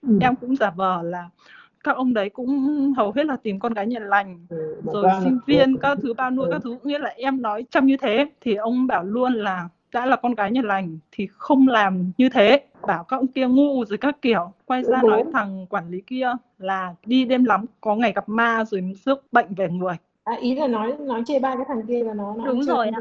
Ừ. 0.02 0.18
em 0.22 0.36
cũng 0.36 0.56
giả 0.56 0.70
vờ 0.76 1.02
là 1.04 1.30
các 1.86 1.96
ông 1.96 2.14
đấy 2.14 2.30
cũng 2.30 2.50
hầu 2.98 3.12
hết 3.16 3.26
là 3.26 3.36
tìm 3.44 3.60
con 3.60 3.74
gái 3.74 3.88
nhà 3.88 4.00
lành 4.00 4.46
Ừ. 4.50 4.82
Rồi 4.94 5.10
sinh 5.24 5.40
viên 5.46 5.78
các 5.78 5.98
thứ 6.02 6.14
bao 6.14 6.32
nuôi 6.32 6.46
Ừ. 6.48 6.52
các 6.52 6.62
thứ 6.64 6.78
nghĩa 6.84 7.00
là 7.00 7.10
em 7.10 7.42
nói 7.42 7.66
trong 7.72 7.86
như 7.86 7.98
thế 7.98 8.26
thì 8.42 8.56
ông 8.56 8.88
bảo 8.88 9.04
luôn 9.04 9.34
là 9.34 9.70
đã 9.94 10.06
là 10.06 10.16
con 10.16 10.36
gái 10.36 10.52
nhà 10.52 10.62
lành 10.64 10.98
thì 11.12 11.28
không 11.32 11.68
làm 11.68 12.12
như 12.18 12.30
thế 12.30 12.62
bảo 12.88 13.04
các 13.04 13.18
ông 13.18 13.28
kia 13.28 13.48
ngu 13.48 13.86
rồi 13.86 13.98
các 13.98 14.22
kiểu 14.22 14.52
quay 14.66 14.84
ra 14.84 15.02
nói 15.02 15.24
thằng 15.34 15.66
quản 15.70 15.90
lý 15.90 16.02
kia 16.08 16.32
là 16.58 16.94
đi 17.06 17.26
đêm 17.26 17.44
lắm 17.46 17.66
có 17.82 17.96
ngày 17.96 18.12
gặp 18.16 18.30
ma 18.30 18.64
rồi 18.68 18.94
rước 19.06 19.24
bệnh 19.32 19.54
về 19.56 19.70
người 19.70 19.96
À, 20.24 20.34
ý 20.42 20.56
là 20.56 20.68
nói 20.68 20.94
nói 21.00 21.24
chê 21.26 21.40
bai 21.40 21.56
cái 21.56 21.66
thằng 21.68 21.82
kia 21.88 22.04
là 22.04 22.14
nó 22.14 22.36
nó 22.38 22.46
Đúng 22.46 22.64
rồi 22.64 22.88
ạ. 22.88 23.00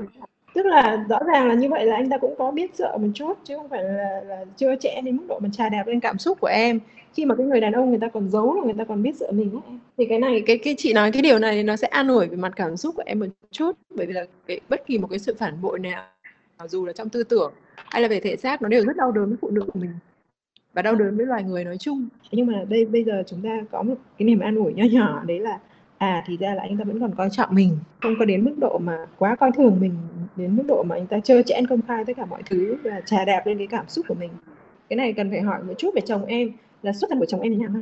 Tức 0.55 0.67
là 0.67 1.05
rõ 1.09 1.19
ràng 1.27 1.49
là 1.49 1.55
như 1.55 1.69
vậy 1.69 1.87
là 1.87 1.97
anh 1.97 2.11
ta 2.11 2.19
cũng 2.19 2.35
có 2.39 2.51
biết 2.51 2.75
sợ 2.75 2.99
một 3.01 3.09
chút 3.15 3.39
chứ 3.45 3.57
không 3.57 3.69
phải 3.69 3.83
là 3.85 4.21
là 4.27 4.45
chưa 4.57 4.77
trẻ 4.77 5.01
đến 5.05 5.17
mức 5.17 5.25
độ 5.29 5.39
mà 5.39 5.49
trà 5.53 5.69
đạp 5.69 5.87
lên 5.87 6.01
cảm 6.01 6.19
xúc 6.19 6.41
của 6.41 6.47
em. 6.47 6.81
Khi 7.15 7.25
mà 7.25 7.35
cái 7.35 7.47
người 7.47 7.61
đàn 7.61 7.73
ông 7.73 7.91
người 7.91 7.99
ta 7.99 8.09
còn 8.09 8.31
giấu 8.31 8.55
là 8.55 8.65
người 8.65 8.75
ta 8.79 8.85
còn 8.85 9.03
biết 9.03 9.17
sợ 9.17 9.31
mình 9.33 9.51
em. 9.67 9.79
Thì 9.99 10.05
cái 10.05 10.19
này 10.19 10.43
cái 10.47 10.59
cái 10.59 10.75
chị 10.79 10.93
nói 10.93 11.13
cái 11.13 11.23
điều 11.23 11.39
này 11.39 11.63
nó 11.63 11.77
sẽ 11.77 11.89
an 11.89 12.09
ủi 12.09 12.27
về 12.27 12.37
mặt 12.37 12.53
cảm 12.57 12.77
xúc 12.77 12.95
của 12.97 13.03
em 13.07 13.21
một 13.21 13.27
chút 13.51 13.73
bởi 13.91 14.07
vì 14.07 14.13
là 14.13 14.25
cái, 14.47 14.61
bất 14.69 14.87
kỳ 14.87 14.99
một 14.99 15.07
cái 15.11 15.19
sự 15.19 15.35
phản 15.39 15.63
bội 15.63 15.79
nào 15.79 16.05
dù 16.69 16.87
là 16.87 16.93
trong 16.93 17.09
tư 17.09 17.23
tưởng 17.23 17.53
hay 17.75 18.03
là 18.03 18.09
về 18.09 18.21
thể 18.21 18.37
xác 18.37 18.63
nó 18.63 18.69
đều 18.69 18.85
rất 18.85 18.97
đau 18.97 19.13
đớn 19.13 19.29
với 19.29 19.37
phụ 19.41 19.51
nữ 19.51 19.63
của 19.73 19.81
mình 19.81 19.91
và 20.75 20.83
đau 20.83 20.95
đớn 20.95 21.17
với 21.17 21.27
loài 21.27 21.43
người 21.43 21.65
nói 21.65 21.77
chung. 21.79 22.09
Nhưng 22.33 22.47
mà 22.47 22.65
đây 22.69 22.85
bây 22.85 23.05
giờ 23.05 23.23
chúng 23.27 23.43
ta 23.43 23.61
có 23.71 23.83
một 23.83 23.95
cái 24.19 24.27
niềm 24.27 24.41
an 24.41 24.57
ủi 24.57 24.73
nho 24.73 24.85
nhỏ 24.85 25.23
đấy 25.27 25.41
là 25.41 25.59
à 26.05 26.25
thì 26.27 26.37
ra 26.37 26.55
là 26.55 26.63
anh 26.63 26.77
ta 26.79 26.85
vẫn 26.85 27.01
còn 27.01 27.15
coi 27.15 27.29
trọng 27.31 27.55
mình. 27.55 27.77
Không 28.03 28.15
có 28.19 28.25
đến 28.25 28.45
mức 28.45 28.55
độ 28.61 28.79
mà 28.79 28.97
quá 29.19 29.37
coi 29.37 29.53
thường 29.53 29.77
mình 29.81 29.95
đến 30.37 30.57
mức 30.57 30.63
độ 30.69 30.83
mà 30.83 30.95
anh 30.97 31.07
ta 31.07 31.21
trơ 31.21 31.43
trẽn 31.43 31.67
công 31.67 31.83
khai 31.83 32.05
tất 32.05 32.13
cả 32.17 32.27
mọi 32.27 32.43
thứ 32.51 32.77
và 32.85 33.01
trà 33.07 33.25
đạp 33.25 33.43
lên 33.47 33.59
cái 33.59 33.67
cảm 33.67 33.89
xúc 33.89 34.05
của 34.09 34.15
mình. 34.15 34.31
Cái 34.89 34.97
này 34.97 35.13
cần 35.13 35.31
phải 35.31 35.41
hỏi 35.41 35.63
một 35.63 35.75
chút 35.79 35.91
về 35.95 36.01
chồng 36.07 36.25
em 36.25 36.51
là 36.83 36.93
xuất 36.93 37.11
thân 37.11 37.19
của 37.19 37.27
chồng 37.27 37.41
em 37.41 37.53
như 37.53 37.59
thế 37.59 37.65
nào 37.65 37.73
ha? 37.75 37.81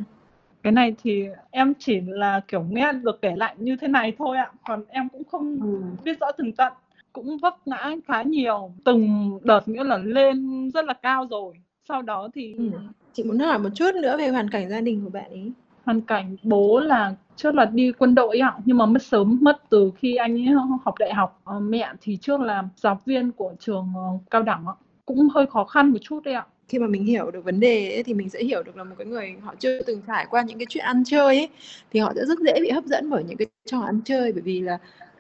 Cái 0.62 0.73
này 0.73 0.95
thì 1.02 1.26
em 1.50 1.73
chỉ 1.79 2.00
là 2.07 2.41
kiểu 2.49 2.62
nghe 2.71 2.93
được 2.93 3.23
kể 3.23 3.37
lại 3.37 3.55
như 3.59 3.76
thế 3.81 3.88
này 3.88 4.12
thôi 4.19 4.37
ạ. 4.37 4.50
Còn 4.69 4.85
em 4.88 5.09
cũng 5.09 5.25
không 5.25 5.59
Ừ. 5.62 5.83
biết 6.05 6.21
rõ 6.21 6.26
từng 6.38 6.52
tận 6.52 6.73
cũng 7.12 7.38
vấp 7.38 7.57
ngã 7.67 7.91
khá 8.09 8.23
nhiều. 8.23 8.73
Từng 8.85 9.31
đợt 9.43 9.69
nghĩa 9.69 9.85
là 9.85 9.99
lên 9.99 10.71
rất 10.75 10.85
là 10.85 10.95
cao 10.95 11.26
rồi. 11.31 11.55
Sau 11.88 12.02
đó 12.02 12.29
thì 12.35 12.55
Ừ. 12.59 12.64
chị 13.12 13.23
muốn 13.25 13.38
hỏi 13.38 13.59
một 13.59 13.69
chút 13.75 13.95
nữa 13.95 14.17
về 14.19 14.29
hoàn 14.29 14.50
cảnh 14.50 14.69
gia 14.71 14.81
đình 14.81 15.05
của 15.05 15.11
bạn 15.11 15.31
ấy 15.31 15.52
hoàn 15.85 16.01
cảnh 16.01 16.37
bố 16.43 16.81
là 16.81 17.15
trước 17.37 17.55
là 17.55 17.65
đi 17.65 17.93
quân 17.93 18.15
đội 18.15 18.39
ạ 18.39 18.55
nhưng 18.65 18.77
mà 18.79 18.87
mất 18.87 19.03
sớm 19.03 19.39
mất 19.43 19.62
từ 19.71 19.93
khi 19.97 20.17
anh 20.17 20.35
ấy 20.35 20.55
học 20.85 20.95
đại 20.99 21.15
học 21.15 21.41
Ờ, 21.45 21.61
mẹ 21.61 21.93
thì 22.01 22.17
trước 22.17 22.41
là 22.41 22.62
giáo 22.77 22.99
viên 23.07 23.33
của 23.33 23.55
trường 23.61 23.93
ờ, 23.97 24.03
cao 24.31 24.43
đẳng 24.43 24.65
ạ. 24.67 24.75
Cũng 25.07 25.29
hơi 25.29 25.47
khó 25.47 25.65
khăn 25.65 25.89
một 25.91 25.99
chút 26.01 26.25
đấy 26.25 26.35
ạ. 26.35 26.47
Khi 26.69 26.79
mà 26.79 26.87
mình 26.87 27.05
hiểu 27.05 27.31
được 27.31 27.45
vấn 27.45 27.61
đề 27.61 27.93
ấy, 27.95 28.03
thì 28.03 28.15
mình 28.15 28.29
sẽ 28.29 28.45
hiểu 28.45 28.62
được 28.62 28.77
là 28.77 28.85
một 28.85 28.95
cái 28.99 29.07
người 29.07 29.35
họ 29.43 29.55
chưa 29.59 29.83
từng 29.83 30.03
trải 30.07 30.27
qua 30.31 30.43
những 30.43 30.59
cái 30.59 30.67
chuyện 30.69 30.85
ăn 30.85 31.03
chơi 31.07 31.37
ấy 31.39 31.49
thì 31.91 32.01
họ 32.01 32.12
sẽ 32.17 32.25
rất 32.27 32.39
dễ 32.39 32.61
bị 32.61 32.71
hấp 32.71 32.85
dẫn 32.85 33.11
bởi 33.11 33.25
những 33.25 33.37
cái 33.37 33.47
trò 33.67 33.81
ăn 33.81 34.01
chơi 34.05 34.33
bởi 34.33 34.43
vì 34.43 34.61
là 34.61 34.79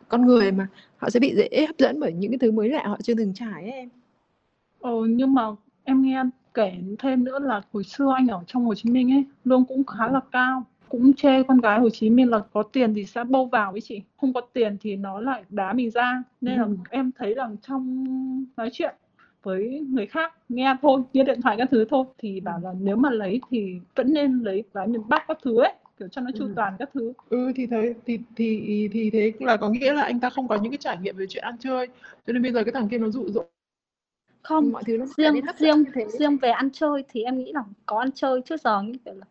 con 0.08 0.26
người 0.26 0.52
mà 0.52 0.66
họ 0.96 1.10
sẽ 1.10 1.20
bị 1.20 1.34
dễ 1.36 1.66
hấp 1.66 1.76
dẫn 1.78 2.00
bởi 2.00 2.12
những 2.12 2.30
cái 2.30 2.38
thứ 2.38 2.52
mới 2.52 2.68
lạ 2.68 2.82
họ 2.86 2.98
chưa 3.02 3.14
từng 3.14 3.34
trải 3.34 3.62
ấy 3.62 3.72
em. 3.72 3.88
Ờ, 4.80 4.92
nhưng 5.08 5.34
mà 5.34 5.42
em 5.84 6.02
nghe 6.02 6.22
kể 6.54 6.72
thêm 6.98 7.24
nữa 7.24 7.38
là 7.38 7.60
hồi 7.72 7.84
xưa 7.84 8.12
anh 8.16 8.26
ở 8.28 8.40
trong 8.46 8.64
Hồ 8.64 8.74
Chí 8.74 8.90
Minh 8.90 9.12
ấy 9.12 9.24
lương 9.44 9.64
cũng 9.64 9.84
khá 9.84 10.08
là 10.08 10.20
cao. 10.32 10.64
Cũng 10.88 11.12
chê 11.14 11.42
con 11.42 11.60
gái 11.60 11.80
Hồ 11.80 11.90
Chí 11.90 12.10
Minh 12.10 12.30
là 12.30 12.38
có 12.52 12.62
tiền 12.62 12.94
thì 12.94 13.04
sẽ 13.04 13.24
bâu 13.24 13.46
vào 13.46 13.72
với 13.72 13.80
chị. 13.80 14.00
Không 14.16 14.32
có 14.32 14.40
tiền 14.52 14.76
thì 14.80 14.96
nó 14.96 15.20
lại 15.20 15.44
đá 15.50 15.72
mình 15.72 15.90
ra. 15.90 16.22
Nên 16.40 16.58
là 16.58 16.64
Ừ. 16.64 16.76
em 16.90 17.10
thấy 17.18 17.34
rằng 17.34 17.56
trong 17.62 18.04
nói 18.56 18.70
chuyện 18.72 18.94
với 19.42 19.86
người 19.90 20.06
khác 20.06 20.34
nghe 20.48 20.76
thôi 20.82 21.02
nghe 21.12 21.24
điện 21.24 21.40
thoại 21.42 21.56
các 21.58 21.68
thứ 21.70 21.84
thôi 21.90 22.04
thì 22.18 22.40
bảo 22.40 22.60
là 22.62 22.74
nếu 22.80 22.96
mà 22.96 23.10
lấy 23.10 23.40
thì 23.50 23.74
vẫn 23.94 24.12
nên 24.12 24.38
lấy 24.38 24.64
gái 24.74 24.86
miền 24.86 25.02
Bắc 25.08 25.24
các 25.28 25.38
thứ 25.44 25.58
ấy 25.60 25.72
kiểu 25.98 26.08
cho 26.08 26.20
nó 26.20 26.30
chu 26.38 26.44
Ừ. 26.44 26.52
toàn 26.56 26.74
các 26.78 26.90
thứ. 26.94 27.12
Ừ 27.28 27.52
thì 27.56 27.66
thế 27.66 27.94
thì 28.06 28.18
thì 28.36 28.88
thì 28.92 29.10
thế 29.10 29.32
là 29.40 29.56
có 29.56 29.68
nghĩa 29.68 29.92
là 29.92 30.02
anh 30.02 30.20
ta 30.20 30.30
không 30.30 30.48
có 30.48 30.56
những 30.62 30.72
cái 30.72 30.78
trải 30.78 30.98
nghiệm 31.02 31.16
về 31.16 31.26
chuyện 31.28 31.44
ăn 31.44 31.56
chơi. 31.58 31.86
Cho 32.26 32.32
nên 32.32 32.42
bây 32.42 32.52
giờ 32.52 32.64
cái 32.64 32.72
thằng 32.72 32.88
kia 32.88 32.98
nó 32.98 33.08
dụ 33.08 33.28
dỗ 33.28 33.42
không 34.42 34.72
mọi 34.72 34.82
thứ 34.86 34.96
nó 34.98 35.06
riêng 35.16 35.34
riêng 35.58 35.84
thế. 35.94 36.04
riêng 36.18 36.36
về 36.36 36.50
ăn 36.50 36.70
chơi 36.72 37.04
thì 37.08 37.22
em 37.22 37.38
nghĩ 37.38 37.52
là 37.52 37.62
có 37.86 37.98
ăn 37.98 38.10
chơi 38.14 38.40
trước 38.42 38.60
giờ 38.60 38.82
như 38.82 38.92
kiểu 39.04 39.14
là 39.14 39.26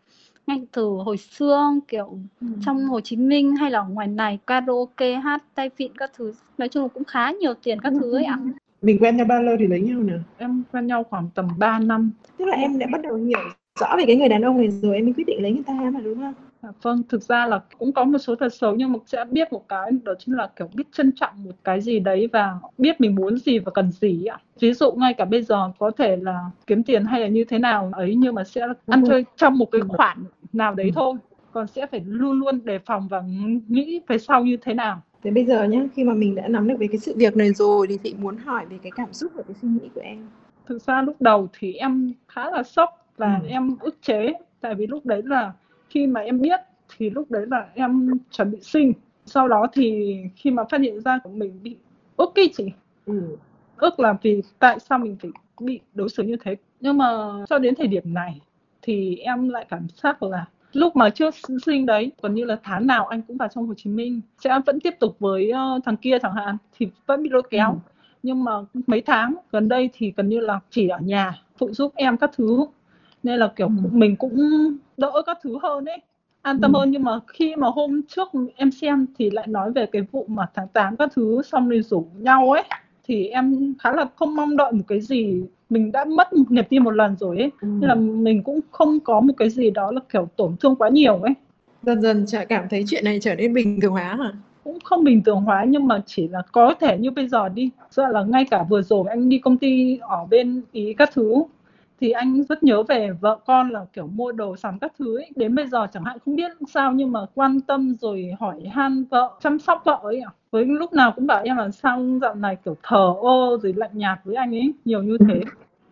ngay 0.48 0.62
từ 0.72 0.84
hồi 0.86 1.18
xưa 1.18 1.72
kiểu 1.88 2.18
Ừ. 2.42 2.48
trong 2.62 2.86
Hồ 2.86 3.00
Chí 3.02 3.16
Minh 3.16 3.56
hay 3.56 3.72
là 3.72 3.82
ngoài 3.82 4.08
này 4.08 4.40
karaoke 4.48 5.14
hát 5.14 5.44
tay 5.56 5.70
vịn 5.78 5.92
các 5.98 6.12
thứ. 6.18 6.34
Nói 6.58 6.70
chung 6.70 6.84
là 6.84 6.88
cũng 6.94 7.04
khá 7.04 7.32
nhiều 7.32 7.54
tiền 7.64 7.80
các 7.82 7.94
thứ 8.00 8.14
ấy 8.14 8.24
ạ. 8.24 8.38
Mình 8.82 8.98
quen 9.02 9.18
nhau 9.18 9.26
bao 9.26 9.44
lâu 9.44 9.56
thì 9.60 9.68
lấy 9.68 9.82
nhau 9.82 10.00
nè 10.00 10.14
em 10.38 10.64
quen 10.72 10.88
nhau 10.88 11.04
khoảng 11.04 11.30
tầm 11.36 11.48
3 11.58 11.80
năm. 11.80 12.12
Tức 12.38 12.46
là 12.46 12.56
em 12.56 12.80
đã 12.80 12.88
bắt 12.92 13.02
đầu 13.02 13.16
hiểu 13.16 13.40
rõ 13.80 13.96
về 13.98 14.04
cái 14.08 14.16
người 14.16 14.30
đàn 14.30 14.42
ông 14.42 14.58
này 14.58 14.68
rồi 14.70 14.96
em 14.96 15.06
mới 15.06 15.14
quyết 15.14 15.24
định 15.28 15.42
lấy 15.42 15.52
người 15.52 15.64
ta 15.68 15.74
mà 15.94 16.00
đúng 16.00 16.18
không 16.20 16.34
Dạ 16.64 16.70
vâng, 16.82 17.04
thực 17.10 17.24
ra 17.24 17.46
là 17.48 17.60
cũng 17.80 17.92
có 17.94 18.04
một 18.04 18.18
số 18.18 18.36
tật 18.36 18.54
xấu 18.54 18.76
nhưng 18.76 18.92
mà 18.92 19.00
sẽ 19.06 19.26
biết 19.32 19.54
một 19.54 19.68
cái 19.70 19.92
đó 20.04 20.14
chính 20.20 20.36
là 20.36 20.50
kiểu 20.56 20.70
biết 20.74 20.84
trân 20.92 21.12
trọng 21.16 21.44
một 21.44 21.52
cái 21.64 21.82
gì 21.82 22.00
đấy 22.00 22.30
và 22.34 22.56
biết 22.78 23.02
mình 23.02 23.16
muốn 23.16 23.38
gì 23.38 23.60
và 23.60 23.72
cần 23.72 23.92
gì 23.92 24.26
ạ. 24.26 24.40
Ví 24.60 24.74
dụ 24.74 24.92
ngay 24.92 25.14
cả 25.14 25.26
bây 25.26 25.42
giờ 25.44 25.72
có 25.80 25.92
thể 25.98 26.16
là 26.18 26.40
kiếm 26.68 26.84
tiền 26.84 27.06
hay 27.06 27.22
là 27.22 27.28
như 27.28 27.44
thế 27.44 27.60
nào 27.60 27.90
ấy 27.94 28.16
nhưng 28.16 28.36
mà 28.36 28.44
sẽ 28.44 28.62
ăn 28.88 29.04
chơi 29.08 29.26
trong 29.38 29.58
một 29.58 29.72
cái 29.72 29.82
khoản 29.82 30.18
nào 30.54 30.74
đấy 30.76 30.86
Ừ. 30.86 30.92
thôi. 30.96 31.16
Còn 31.52 31.68
sẽ 31.68 31.88
phải 31.88 32.02
luôn 32.06 32.40
luôn 32.40 32.66
đề 32.66 32.80
phòng 32.80 33.08
và 33.08 33.24
nghĩ 33.68 34.02
về 34.08 34.18
sau 34.18 34.44
như 34.44 34.58
thế 34.62 34.74
nào. 34.74 35.02
Thế 35.24 35.32
bây 35.32 35.46
giờ 35.46 35.64
nhá, 35.64 35.84
khi 35.96 36.04
mà 36.04 36.14
mình 36.14 36.36
đã 36.36 36.48
nắm 36.48 36.68
được 36.68 36.76
về 36.80 36.88
cái 36.88 36.98
sự 36.98 37.14
việc 37.18 37.36
này 37.38 37.54
rồi 37.54 37.88
thì 37.88 37.98
chị 38.04 38.16
muốn 38.20 38.38
hỏi 38.38 38.66
về 38.70 38.78
cái 38.84 38.92
cảm 38.96 39.14
xúc 39.14 39.32
và 39.36 39.44
cái 39.48 39.56
suy 39.62 39.68
nghĩ 39.68 39.90
của 39.96 40.02
em. 40.02 40.18
Thực 40.66 40.82
ra 40.82 41.02
lúc 41.02 41.16
đầu 41.22 41.48
thì 41.60 41.74
em 41.74 42.14
khá 42.28 42.52
là 42.52 42.64
sốc 42.64 42.90
và 43.18 43.40
Ừ. 43.44 43.48
em 43.48 43.76
ức 43.80 43.98
chế 44.02 44.34
tại 44.62 44.76
vì 44.76 44.88
lúc 44.88 45.06
đấy 45.06 45.22
là 45.26 45.52
khi 45.92 46.08
mà 46.08 46.22
em 46.22 46.42
biết 46.42 46.60
thì 46.98 47.10
lúc 47.10 47.32
đấy 47.32 47.46
là 47.48 47.68
em 47.74 48.10
chuẩn 48.32 48.52
bị 48.52 48.58
sinh. 48.62 48.94
Sau 49.26 49.48
đó 49.48 49.68
thì 49.74 50.16
khi 50.36 50.52
mà 50.52 50.64
phát 50.70 50.82
hiện 50.82 51.02
ra 51.02 51.20
của 51.24 51.30
mình 51.30 51.60
bị 51.64 51.76
ức 52.18 52.32
ý 52.36 52.52
chị 52.58 52.66
ừ. 53.06 53.38
ức 53.78 54.00
là 54.00 54.14
vì 54.22 54.42
tại 54.60 54.80
sao 54.80 55.00
mình 55.00 55.16
phải 55.22 55.32
bị 55.62 55.80
đối 55.94 56.10
xử 56.10 56.24
như 56.24 56.36
thế 56.44 56.56
nhưng 56.80 56.98
mà 56.98 57.08
cho 57.50 57.58
đến 57.60 57.76
thời 57.76 57.88
điểm 57.88 58.14
này 58.14 58.42
thì 58.82 59.16
em 59.16 59.50
lại 59.50 59.66
cảm 59.70 59.88
giác 59.96 60.24
là 60.24 60.46
lúc 60.74 60.96
mà 60.96 61.10
chưa 61.10 61.30
sinh 61.66 61.86
đấy 61.86 62.12
còn 62.22 62.34
như 62.36 62.46
là 62.46 62.58
tháng 62.64 62.88
nào 62.88 63.06
anh 63.08 63.22
cũng 63.22 63.38
vào 63.38 63.50
trong 63.56 63.68
Hồ 63.68 63.74
Chí 63.74 63.90
Minh 63.90 64.22
sẽ 64.38 64.60
vẫn 64.66 64.80
tiếp 64.80 64.94
tục 65.00 65.16
với 65.20 65.52
thằng 65.86 65.98
kia 65.98 66.18
chẳng 66.22 66.34
hạn 66.34 66.58
thì 66.78 66.88
vẫn 67.06 67.24
bị 67.24 67.30
lôi 67.30 67.44
kéo 67.50 67.72
Ừ. 67.72 67.78
nhưng 68.24 68.44
mà 68.44 68.52
mấy 68.88 69.02
tháng 69.02 69.36
gần 69.52 69.68
đây 69.70 69.90
thì 69.94 70.14
gần 70.18 70.30
như 70.30 70.40
là 70.40 70.60
chỉ 70.70 70.88
ở 70.88 71.00
nhà 71.00 71.34
phụ 71.58 71.72
giúp 71.74 71.94
em 71.96 72.18
các 72.18 72.32
thứ 72.38 72.66
nên 73.24 73.40
là 73.40 73.48
kiểu 73.56 73.68
Ừ. 73.68 73.74
mình 73.92 74.16
cũng 74.16 74.38
đỡ 74.98 75.12
các 75.26 75.38
thứ 75.44 75.58
hơn 75.64 75.86
ấy 75.86 75.98
an 76.42 76.60
tâm 76.62 76.74
Ừ. 76.74 76.80
hơn 76.80 76.92
nhưng 76.92 77.04
mà 77.04 77.20
khi 77.28 77.56
mà 77.56 77.68
hôm 77.68 78.02
trước 78.08 78.30
em 78.56 78.72
xem 78.72 79.06
thì 79.18 79.30
lại 79.30 79.48
nói 79.48 79.72
về 79.72 79.86
cái 79.86 80.02
vụ 80.12 80.26
mà 80.30 80.46
tháng 80.54 80.68
8 80.68 80.96
các 80.98 81.10
thứ 81.16 81.42
xong 81.42 81.70
rồi 81.70 81.82
rủ 81.82 82.06
nhau 82.20 82.52
ấy 82.52 82.64
thì 83.04 83.28
em 83.28 83.74
khá 83.80 83.92
là 83.92 84.06
không 84.16 84.36
mong 84.36 84.58
đợi 84.58 84.72
một 84.72 84.84
cái 84.88 85.02
gì 85.02 85.44
mình 85.70 85.92
đã 85.92 86.06
mất 86.06 86.34
một 86.34 86.44
niềm 86.52 86.66
tin 86.70 86.84
một 86.84 86.92
lần 86.92 87.16
rồi 87.20 87.38
ấy 87.38 87.52
Ừ. 87.62 87.68
nên 87.68 87.88
là 87.90 87.96
mình 87.96 88.44
cũng 88.44 88.60
không 88.72 89.00
có 89.00 89.20
một 89.22 89.34
cái 89.38 89.50
gì 89.50 89.70
đó 89.72 89.92
là 89.92 90.02
kiểu 90.14 90.30
tổn 90.36 90.56
thương 90.60 90.76
quá 90.76 90.90
nhiều 90.90 91.18
ấy 91.22 91.34
Dần 91.82 92.02
dần 92.02 92.26
chả 92.28 92.46
cảm 92.46 92.70
thấy 92.70 92.84
chuyện 92.88 93.06
này 93.06 93.20
trở 93.22 93.36
nên 93.36 93.54
bình 93.54 93.82
thường 93.82 93.92
hóa 93.92 94.16
hả? 94.16 94.32
cũng 94.64 94.78
không 94.84 95.04
bình 95.04 95.24
thường 95.24 95.42
hóa 95.42 95.66
nhưng 95.68 95.88
mà 95.88 96.02
chỉ 96.06 96.28
là 96.28 96.42
có 96.52 96.74
thể 96.80 96.98
như 96.98 97.12
bây 97.12 97.28
giờ 97.28 97.50
đi 97.50 97.70
ra 97.92 98.08
là 98.08 98.24
ngay 98.24 98.46
cả 98.52 98.64
vừa 98.70 98.82
rồi 98.82 99.06
anh 99.10 99.30
đi 99.30 99.40
công 99.40 99.58
ty 99.58 99.98
ở 100.02 100.26
bên 100.30 100.62
ý 100.72 100.94
các 100.94 101.10
thứ 101.14 101.44
thì 102.02 102.12
anh 102.12 102.44
rất 102.50 102.64
nhớ 102.64 102.84
về 102.84 103.12
vợ 103.22 103.40
con 103.46 103.70
là 103.70 103.86
kiểu 103.94 104.08
mua 104.08 104.32
đồ 104.32 104.56
sắm 104.58 104.80
các 104.80 104.94
thứ 105.00 105.18
ấy. 105.18 105.30
đến 105.36 105.56
bây 105.56 105.68
giờ 105.68 105.88
chẳng 105.94 106.04
hạn 106.04 106.18
không 106.26 106.36
biết 106.36 106.52
sao 106.74 106.92
nhưng 106.92 107.12
mà 107.12 107.20
quan 107.36 107.62
tâm 107.62 107.96
rồi 108.02 108.32
hỏi 108.40 108.62
han 108.72 109.04
vợ 109.10 109.32
chăm 109.42 109.60
sóc 109.60 109.82
vợ 109.86 110.00
ấy 110.04 110.22
ạ. 110.22 110.32
Với 110.52 110.66
lúc 110.66 110.94
nào 110.94 111.12
cũng 111.16 111.28
bảo 111.28 111.42
em 111.44 111.58
là 111.58 111.70
sao 111.72 112.06
dạo 112.22 112.36
này 112.36 112.58
kiểu 112.66 112.76
thờ 112.84 113.14
ơ 113.24 113.58
rồi 113.64 113.74
lạnh 113.74 113.92
nhạt 113.94 114.20
với 114.24 114.36
anh 114.36 114.56
ấy 114.56 114.74
nhiều 114.86 115.04
như 115.04 115.18
thế. 115.28 115.42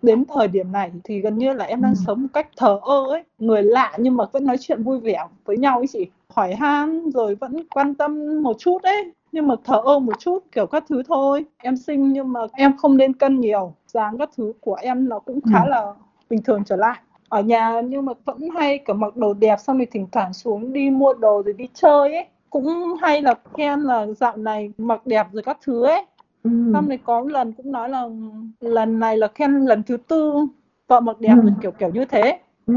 Đến 0.01 0.23
thời 0.35 0.47
điểm 0.47 0.71
này 0.71 0.91
thì 1.03 1.19
gần 1.21 1.37
như 1.37 1.53
là 1.53 1.65
em 1.65 1.81
đang 1.81 1.91
Ừ. 1.91 2.01
sống 2.05 2.21
một 2.21 2.27
cách 2.33 2.47
thờ 2.57 2.79
ơ 2.81 3.03
ấy. 3.09 3.23
Người 3.39 3.63
lạ 3.63 3.97
nhưng 3.97 4.15
mà 4.17 4.25
vẫn 4.31 4.45
nói 4.45 4.57
chuyện 4.59 4.83
vui 4.83 4.99
vẻ 4.99 5.27
với 5.45 5.57
nhau 5.57 5.77
ấy 5.77 5.87
chị. 5.87 6.07
Hỏi 6.29 6.55
han 6.55 7.09
rồi 7.09 7.35
vẫn 7.35 7.63
quan 7.69 7.95
tâm 7.95 8.43
một 8.43 8.55
chút 8.59 8.83
ấy 8.83 9.11
nhưng 9.31 9.47
mà 9.47 9.55
thờ 9.63 9.81
ơ 9.85 9.99
một 9.99 10.19
chút 10.19 10.39
kiểu 10.51 10.65
các 10.67 10.83
thứ 10.89 11.03
thôi 11.07 11.45
em 11.57 11.77
sinh 11.77 12.13
nhưng 12.13 12.33
mà 12.33 12.39
em 12.53 12.77
không 12.77 12.97
lên 12.97 13.13
cân 13.13 13.39
nhiều 13.39 13.73
dáng 13.87 14.17
các 14.17 14.29
thứ 14.37 14.53
của 14.61 14.73
em 14.75 15.09
nó 15.09 15.19
cũng 15.19 15.39
khá 15.53 15.63
Ừ. 15.65 15.69
là 15.69 15.93
bình 16.29 16.41
thường 16.43 16.63
trở 16.65 16.75
lại 16.75 16.99
ở 17.29 17.41
nhà 17.41 17.81
nhưng 17.81 18.05
mà 18.05 18.13
vẫn 18.25 18.37
hay 18.55 18.77
kiểu 18.77 18.95
mặc 18.95 19.17
đồ 19.17 19.33
đẹp 19.33 19.59
xong 19.59 19.77
rồi 19.77 19.85
thỉnh 19.91 20.07
thoảng 20.11 20.33
xuống 20.33 20.73
đi 20.73 20.89
mua 20.89 21.13
đồ 21.13 21.41
rồi 21.45 21.53
đi 21.53 21.67
chơi 21.73 22.13
ấy 22.15 22.25
cũng 22.49 22.93
hay 23.01 23.21
là 23.21 23.33
khen 23.57 23.79
là 23.79 24.07
dạo 24.07 24.37
này 24.37 24.71
mặc 24.77 25.01
đẹp 25.07 25.27
rồi 25.33 25.43
các 25.43 25.57
thứ 25.65 25.83
ấy 25.85 26.05
Ừ. 26.43 26.49
xong 26.73 26.87
rồi 26.87 26.99
có 27.03 27.21
lần 27.21 27.51
cũng 27.53 27.71
nói 27.71 27.89
là 27.89 28.09
lần 28.59 28.99
này 28.99 29.17
là 29.17 29.27
khen 29.35 29.65
lần 29.65 29.83
thứ 29.83 29.97
tư 29.97 30.33
vợ 30.87 30.99
mặc 30.99 31.19
đẹp 31.19 31.35
Ừ. 31.35 31.41
rồi 31.41 31.51
kiểu 31.61 31.71
kiểu 31.71 31.89
như 31.89 32.05
thế 32.05 32.39
Ừ. 32.67 32.73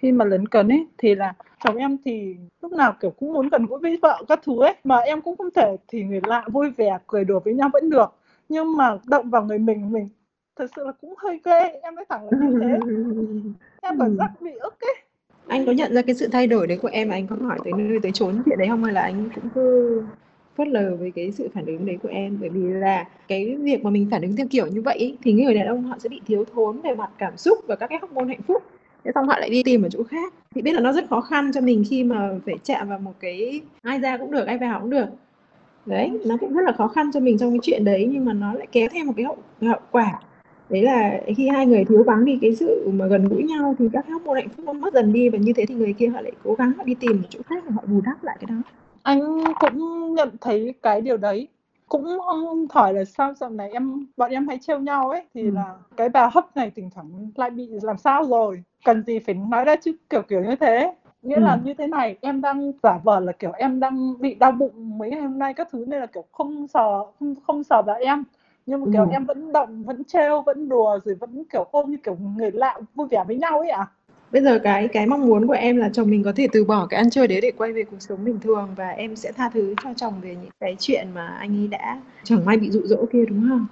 khi 0.00 0.12
mà 0.12 0.24
lấn 0.24 0.48
cấn 0.48 0.68
ấy 0.68 0.86
thì 0.98 1.14
là 1.14 1.34
chồng 1.64 1.76
em 1.76 1.96
thì 2.04 2.36
lúc 2.62 2.72
nào 2.72 2.94
kiểu 3.00 3.10
cũng 3.10 3.32
muốn 3.32 3.48
gần 3.48 3.66
gũi 3.66 3.78
với 3.78 3.98
vợ 4.02 4.24
các 4.28 4.40
thứ 4.44 4.62
ấy 4.62 4.74
mà 4.84 4.96
em 4.96 5.20
cũng 5.20 5.36
không 5.36 5.50
thể 5.54 5.76
thì 5.88 6.02
người 6.02 6.20
lạ 6.26 6.44
vui 6.52 6.70
vẻ 6.70 6.98
cười 7.06 7.24
đùa 7.24 7.40
với 7.40 7.54
nhau 7.54 7.70
vẫn 7.72 7.90
được. 7.90 8.14
Nhưng 8.48 8.76
mà 8.76 8.98
động 9.06 9.30
vào 9.30 9.44
người 9.44 9.58
mình 9.58 9.92
mình 9.92 10.08
thật 10.56 10.66
sự 10.76 10.84
là 10.86 10.92
cũng 11.00 11.14
hơi 11.18 11.40
ghê 11.44 11.80
em 11.82 11.94
nói 11.94 12.04
thẳng 12.08 12.28
là 12.30 12.38
như 12.46 12.58
thế. 12.60 12.78
Em 13.82 13.98
cảm 13.98 14.16
giác 14.16 14.30
bị 14.40 14.50
ức 14.60 14.80
ấy. 14.80 14.94
Anh 15.46 15.66
có 15.66 15.72
nhận 15.72 15.94
ra 15.94 16.02
cái 16.02 16.14
sự 16.14 16.28
thay 16.32 16.46
đổi 16.46 16.66
đấy 16.66 16.78
của 16.82 16.88
em 16.92 17.08
mà 17.08 17.14
anh 17.14 17.26
có 17.26 17.36
hỏi 17.40 17.58
tới 17.64 17.72
nơi 17.72 17.98
tới 18.02 18.12
chốn 18.12 18.42
chuyện 18.46 18.58
đấy 18.58 18.68
không? 18.68 18.84
Hay 18.84 18.94
là 18.94 19.02
anh 19.02 19.30
cũng 19.34 19.50
cứ 19.54 20.02
phớt 20.56 20.68
lờ 20.68 20.96
với 20.96 21.10
cái 21.10 21.32
sự 21.32 21.48
phản 21.54 21.66
ứng 21.66 21.86
đấy 21.86 21.98
của 22.02 22.08
em? 22.08 22.38
Bởi 22.40 22.48
vì 22.48 22.60
là 22.60 23.08
cái 23.28 23.56
việc 23.56 23.84
mà 23.84 23.90
mình 23.90 24.08
phản 24.10 24.22
ứng 24.22 24.36
theo 24.36 24.46
kiểu 24.50 24.66
như 24.66 24.82
vậy 24.82 24.94
ý, 24.94 25.16
thì 25.22 25.32
người 25.32 25.54
đàn 25.54 25.66
ông 25.66 25.82
họ 25.82 25.96
sẽ 25.98 26.08
bị 26.08 26.20
thiếu 26.26 26.44
thốn 26.54 26.80
về 26.80 26.94
mặt 26.94 27.10
cảm 27.18 27.36
xúc 27.36 27.58
và 27.66 27.76
các 27.76 27.86
cái 27.86 27.98
hormone 28.02 28.28
hạnh 28.28 28.42
phúc 28.42 28.62
thế 29.04 29.10
xong 29.14 29.28
họ 29.28 29.38
lại 29.38 29.50
đi 29.50 29.62
tìm 29.62 29.82
ở 29.82 29.88
chỗ 29.88 30.02
khác. 30.02 30.34
Thì 30.54 30.62
biết 30.62 30.72
là 30.72 30.80
nó 30.80 30.92
rất 30.92 31.08
khó 31.10 31.20
khăn 31.20 31.50
cho 31.54 31.60
mình 31.60 31.84
khi 31.90 32.04
mà 32.04 32.30
phải 32.46 32.54
chạm 32.64 32.88
vào 32.88 32.98
một 32.98 33.12
cái 33.20 33.60
ai 33.82 33.98
ra 33.98 34.16
cũng 34.16 34.30
được 34.30 34.46
ai 34.46 34.58
vào 34.58 34.80
cũng 34.80 34.90
được. 34.90 35.06
Đấy 35.86 36.10
nó 36.26 36.36
cũng 36.36 36.54
rất 36.54 36.62
là 36.64 36.72
khó 36.72 36.88
khăn 36.88 37.10
cho 37.14 37.20
mình 37.20 37.38
trong 37.38 37.50
cái 37.50 37.58
chuyện 37.62 37.84
đấy 37.84 38.08
nhưng 38.12 38.24
mà 38.24 38.32
nó 38.32 38.52
lại 38.52 38.66
kéo 38.72 38.88
theo 38.92 39.04
một 39.04 39.12
cái 39.16 39.24
hậu, 39.24 39.36
hậu 39.60 39.80
quả. 39.90 40.20
Đấy 40.70 40.82
là 40.82 41.20
khi 41.36 41.48
hai 41.48 41.66
người 41.66 41.84
thiếu 41.84 42.02
vắng 42.02 42.24
đi 42.24 42.38
cái 42.42 42.56
sự 42.56 42.90
mà 42.92 43.06
gần 43.06 43.28
gũi 43.28 43.42
nhau 43.42 43.74
thì 43.78 43.88
các 43.92 44.06
hormone 44.08 44.40
hạnh 44.40 44.48
phúc 44.48 44.66
nó 44.66 44.72
mất 44.72 44.94
dần 44.94 45.12
đi 45.12 45.28
và 45.28 45.38
như 45.38 45.52
thế 45.52 45.66
thì 45.66 45.74
người 45.74 45.92
kia 45.92 46.06
họ 46.06 46.20
lại 46.20 46.32
cố 46.44 46.54
gắng 46.54 46.72
họ 46.78 46.84
đi 46.84 46.94
tìm 46.94 47.16
một 47.16 47.26
chỗ 47.30 47.40
khác 47.46 47.64
để 47.64 47.70
họ 47.70 47.82
bù 47.86 48.00
đắp 48.06 48.24
lại 48.24 48.36
cái 48.40 48.46
đó. 48.50 48.62
Anh 49.02 49.20
cũng 49.60 50.14
nhận 50.14 50.28
thấy 50.40 50.74
cái 50.82 51.00
điều 51.00 51.16
đấy 51.16 51.48
cũng 51.90 52.18
hỏi 52.70 52.94
là 52.94 53.04
sao 53.04 53.34
dạo 53.34 53.50
này 53.50 53.70
em 53.70 54.06
bọn 54.16 54.30
em 54.30 54.48
hay 54.48 54.58
trêu 54.58 54.78
nhau 54.78 55.10
ấy 55.10 55.22
thì 55.34 55.42
Ừ. 55.42 55.50
là 55.54 55.74
cái 55.96 56.08
bà 56.08 56.28
hấp 56.32 56.56
này 56.56 56.70
thỉnh 56.76 56.90
thoảng 56.94 57.30
lại 57.34 57.50
bị 57.50 57.68
làm 57.82 57.98
sao 57.98 58.24
rồi 58.24 58.62
cần 58.84 59.02
gì 59.04 59.18
phải 59.18 59.34
nói 59.34 59.64
ra 59.64 59.76
chứ 59.76 59.92
kiểu 60.10 60.22
kiểu 60.22 60.40
như 60.44 60.56
thế 60.56 60.92
nghĩa 61.22 61.34
Ừ. 61.36 61.40
là 61.40 61.56
như 61.64 61.74
thế 61.74 61.86
này 61.86 62.16
em 62.20 62.40
đang 62.40 62.72
giả 62.82 62.98
vờ 63.04 63.20
là 63.20 63.32
kiểu 63.32 63.52
em 63.52 63.80
đang 63.80 64.20
bị 64.20 64.34
đau 64.34 64.52
bụng 64.52 64.98
mấy 64.98 65.10
ngày 65.10 65.20
hôm 65.20 65.38
nay 65.38 65.54
các 65.54 65.68
thứ 65.72 65.84
nên 65.88 66.00
là 66.00 66.06
kiểu 66.06 66.24
không 66.32 66.66
sờ 66.68 67.04
không 67.20 67.34
không 67.46 67.64
sờ 67.64 67.82
vào 67.82 67.96
em 67.96 68.24
nhưng 68.66 68.80
mà 68.80 68.86
kiểu 68.92 69.04
Ừ. 69.04 69.08
em 69.10 69.24
vẫn 69.24 69.52
động 69.52 69.82
vẫn 69.84 70.04
trêu 70.04 70.42
vẫn 70.42 70.68
đùa 70.68 70.98
rồi 71.04 71.14
vẫn 71.14 71.44
kiểu 71.52 71.64
ôm 71.70 71.90
như 71.90 71.96
kiểu 72.04 72.16
người 72.36 72.50
lạ 72.50 72.78
vui 72.94 73.06
vẻ 73.10 73.24
với 73.26 73.36
nhau 73.36 73.58
ấy 73.60 73.68
ạ 73.70 73.86
bây 74.32 74.42
giờ 74.42 74.58
cái 74.58 74.88
cái 74.88 75.06
mong 75.06 75.26
muốn 75.26 75.46
của 75.46 75.52
em 75.52 75.76
là 75.76 75.90
chồng 75.92 76.10
mình 76.10 76.22
có 76.22 76.32
thể 76.36 76.48
từ 76.52 76.64
bỏ 76.64 76.86
cái 76.86 76.98
ăn 76.98 77.10
chơi 77.10 77.28
đấy 77.28 77.40
để 77.40 77.50
quay 77.56 77.72
về 77.72 77.82
cuộc 77.90 77.96
sống 78.00 78.24
bình 78.24 78.38
thường 78.40 78.68
và 78.76 78.88
em 78.88 79.16
sẽ 79.16 79.32
tha 79.32 79.50
thứ 79.54 79.74
cho 79.84 79.90
chồng 79.96 80.14
về 80.22 80.36
những 80.42 80.50
cái 80.60 80.76
chuyện 80.78 81.06
mà 81.14 81.26
anh 81.26 81.60
ấy 81.60 81.68
đã 81.68 82.00
chẳng 82.24 82.44
may 82.44 82.56
bị 82.56 82.70
dụ 82.70 82.80
dỗ 82.84 83.04
kia 83.12 83.24
đúng 83.28 83.46
không? 83.48 83.66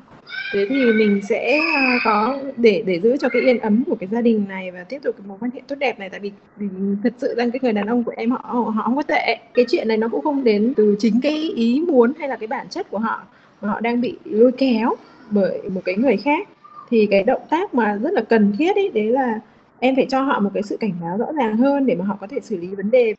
Thế 0.52 0.66
thì 0.68 0.92
mình 0.92 1.20
sẽ 1.28 1.60
à, 1.74 1.98
có 2.04 2.38
để 2.56 2.82
để 2.86 3.00
giữ 3.00 3.16
cho 3.16 3.28
cái 3.28 3.42
yên 3.42 3.58
ấm 3.58 3.84
của 3.86 3.96
cái 4.00 4.08
gia 4.12 4.20
đình 4.20 4.44
này 4.48 4.70
và 4.70 4.84
tiếp 4.84 4.98
tục 5.02 5.14
cái 5.18 5.26
mối 5.28 5.38
quan 5.40 5.50
hệ 5.54 5.60
tốt 5.68 5.76
đẹp 5.78 5.98
này. 5.98 6.10
Tại 6.10 6.20
vì, 6.20 6.32
vì 6.56 6.66
thật 7.02 7.12
sự 7.18 7.34
rằng 7.36 7.50
cái 7.50 7.60
người 7.62 7.72
đàn 7.72 7.86
ông 7.86 8.04
của 8.04 8.12
em 8.16 8.30
họ 8.30 8.72
họ 8.74 8.82
không 8.84 8.96
có 8.96 9.02
tệ. 9.02 9.38
Cái 9.54 9.64
chuyện 9.68 9.88
này 9.88 9.96
nó 9.96 10.08
cũng 10.08 10.20
không 10.24 10.44
đến 10.44 10.72
từ 10.76 10.96
chính 10.98 11.20
cái 11.22 11.50
ý 11.54 11.84
muốn 11.88 12.12
hay 12.18 12.28
là 12.28 12.36
cái 12.36 12.46
bản 12.46 12.66
chất 12.68 12.90
của 12.90 12.98
họ 12.98 13.22
mà 13.60 13.68
họ 13.68 13.80
đang 13.80 14.00
bị 14.00 14.16
lôi 14.24 14.52
kéo 14.52 14.94
bởi 15.30 15.60
một 15.70 15.80
cái 15.84 15.96
người 15.96 16.16
khác. 16.16 16.48
Thì 16.90 17.06
cái 17.10 17.22
động 17.22 17.42
tác 17.50 17.74
mà 17.74 17.98
rất 18.02 18.12
là 18.12 18.22
cần 18.22 18.52
thiết 18.58 18.76
ấy 18.76 18.90
đấy 18.94 19.06
là 19.06 19.40
em 19.80 19.96
phải 19.96 20.06
cho 20.08 20.22
họ 20.22 20.40
một 20.40 20.50
cái 20.54 20.62
sự 20.62 20.76
cảnh 20.76 20.92
báo 21.02 21.18
rõ 21.18 21.26
ràng 21.32 21.56
hơn 21.56 21.86
để 21.86 21.94
mà 21.94 22.04
họ 22.04 22.16
có 22.20 22.26
thể 22.26 22.40
xử 22.42 22.56
lý 22.56 22.66
vấn 22.66 22.90
đề. 22.90 23.14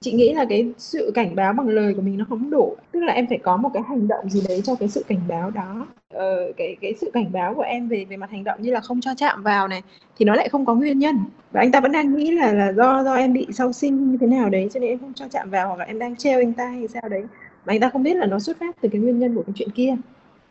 Chị 0.00 0.12
nghĩ 0.12 0.34
là 0.34 0.44
cái 0.48 0.72
sự 0.78 1.10
cảnh 1.14 1.34
báo 1.34 1.52
bằng 1.52 1.68
lời 1.68 1.94
của 1.94 2.02
mình 2.02 2.18
nó 2.18 2.24
không 2.28 2.50
đủ. 2.50 2.76
Tức 2.92 3.00
là 3.00 3.12
em 3.12 3.26
phải 3.28 3.38
có 3.38 3.56
một 3.56 3.70
cái 3.74 3.82
hành 3.88 4.08
động 4.08 4.30
gì 4.30 4.42
đấy 4.48 4.60
cho 4.64 4.74
cái 4.74 4.88
sự 4.88 5.04
cảnh 5.08 5.20
báo 5.28 5.50
đó. 5.50 5.86
Ờ, 6.12 6.52
cái 6.56 6.76
cái 6.80 6.94
sự 7.00 7.10
cảnh 7.14 7.32
báo 7.32 7.54
của 7.54 7.62
em 7.62 7.88
về 7.88 8.04
về 8.04 8.16
mặt 8.16 8.30
hành 8.30 8.44
động 8.44 8.62
như 8.62 8.72
là 8.72 8.80
không 8.80 9.00
cho 9.00 9.14
chạm 9.16 9.42
vào 9.42 9.68
này 9.68 9.82
thì 10.16 10.24
nó 10.24 10.34
lại 10.34 10.48
không 10.48 10.66
có 10.66 10.74
nguyên 10.74 10.98
nhân. 10.98 11.18
Và 11.52 11.60
anh 11.60 11.72
ta 11.72 11.80
vẫn 11.80 11.92
đang 11.92 12.14
nghĩ 12.14 12.30
là 12.30 12.52
là 12.52 12.72
do 12.72 13.04
do 13.04 13.14
em 13.14 13.32
bị 13.32 13.46
sau 13.52 13.72
sinh 13.72 14.10
như 14.10 14.18
thế 14.20 14.26
nào 14.26 14.48
đấy 14.48 14.68
cho 14.72 14.80
nên 14.80 14.90
em 14.90 14.98
không 14.98 15.12
cho 15.14 15.28
chạm 15.28 15.50
vào 15.50 15.68
hoặc 15.68 15.78
là 15.78 15.84
em 15.84 15.98
đang 15.98 16.16
treo 16.16 16.38
anh 16.38 16.52
ta 16.52 16.66
hay 16.66 16.88
sao 16.88 17.08
đấy. 17.08 17.24
Mà 17.64 17.72
anh 17.72 17.80
ta 17.80 17.90
không 17.90 18.02
biết 18.02 18.16
là 18.16 18.26
nó 18.26 18.38
xuất 18.38 18.56
phát 18.60 18.76
từ 18.80 18.88
cái 18.92 19.00
nguyên 19.00 19.18
nhân 19.18 19.34
của 19.34 19.42
cái 19.42 19.52
chuyện 19.56 19.70
kia. 19.70 19.96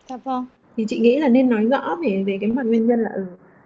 Dạ 0.09 0.17
vâng. 0.17 0.45
Thì 0.77 0.85
chị 0.87 0.99
nghĩ 0.99 1.19
là 1.19 1.29
nên 1.29 1.49
nói 1.49 1.65
rõ 1.65 1.97
về 2.03 2.23
về 2.27 2.37
cái 2.41 2.51
mặt 2.51 2.65
nguyên 2.65 2.87
nhân 2.87 2.99
là 2.99 3.09
ừ, 3.15 3.25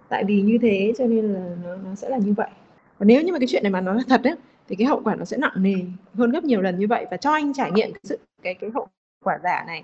tại 0.10 0.24
vì 0.24 0.42
như 0.42 0.58
thế 0.62 0.94
cho 0.98 1.06
nên 1.06 1.34
là 1.34 1.56
nó, 1.64 1.76
nó 1.76 1.96
sẽ 1.96 2.10
là 2.10 2.18
như 2.18 2.34
vậy. 2.38 2.50
Và 2.98 3.06
nếu 3.06 3.22
như 3.22 3.34
mà 3.34 3.40
cái 3.40 3.48
chuyện 3.48 3.64
này 3.64 3.72
mà 3.72 3.82
nó 3.82 3.94
là 3.94 4.04
thật 4.10 4.24
ấy 4.24 4.36
thì 4.70 4.76
cái 4.76 4.88
hậu 4.88 5.02
quả 5.04 5.16
nó 5.16 5.26
sẽ 5.26 5.38
nặng 5.38 5.54
nề 5.56 5.76
hơn 6.14 6.32
gấp 6.32 6.44
nhiều 6.44 6.62
lần 6.62 6.80
như 6.80 6.88
vậy. 6.88 7.06
Và 7.12 7.18
cho 7.18 7.32
anh 7.32 7.54
trải 7.54 7.72
nghiệm 7.72 7.94
cái 7.94 8.02
sự 8.04 8.20
cái 8.44 8.54
cái 8.54 8.70
hậu 8.74 8.88
quả 9.24 9.40
giả 9.44 9.64
này. 9.68 9.84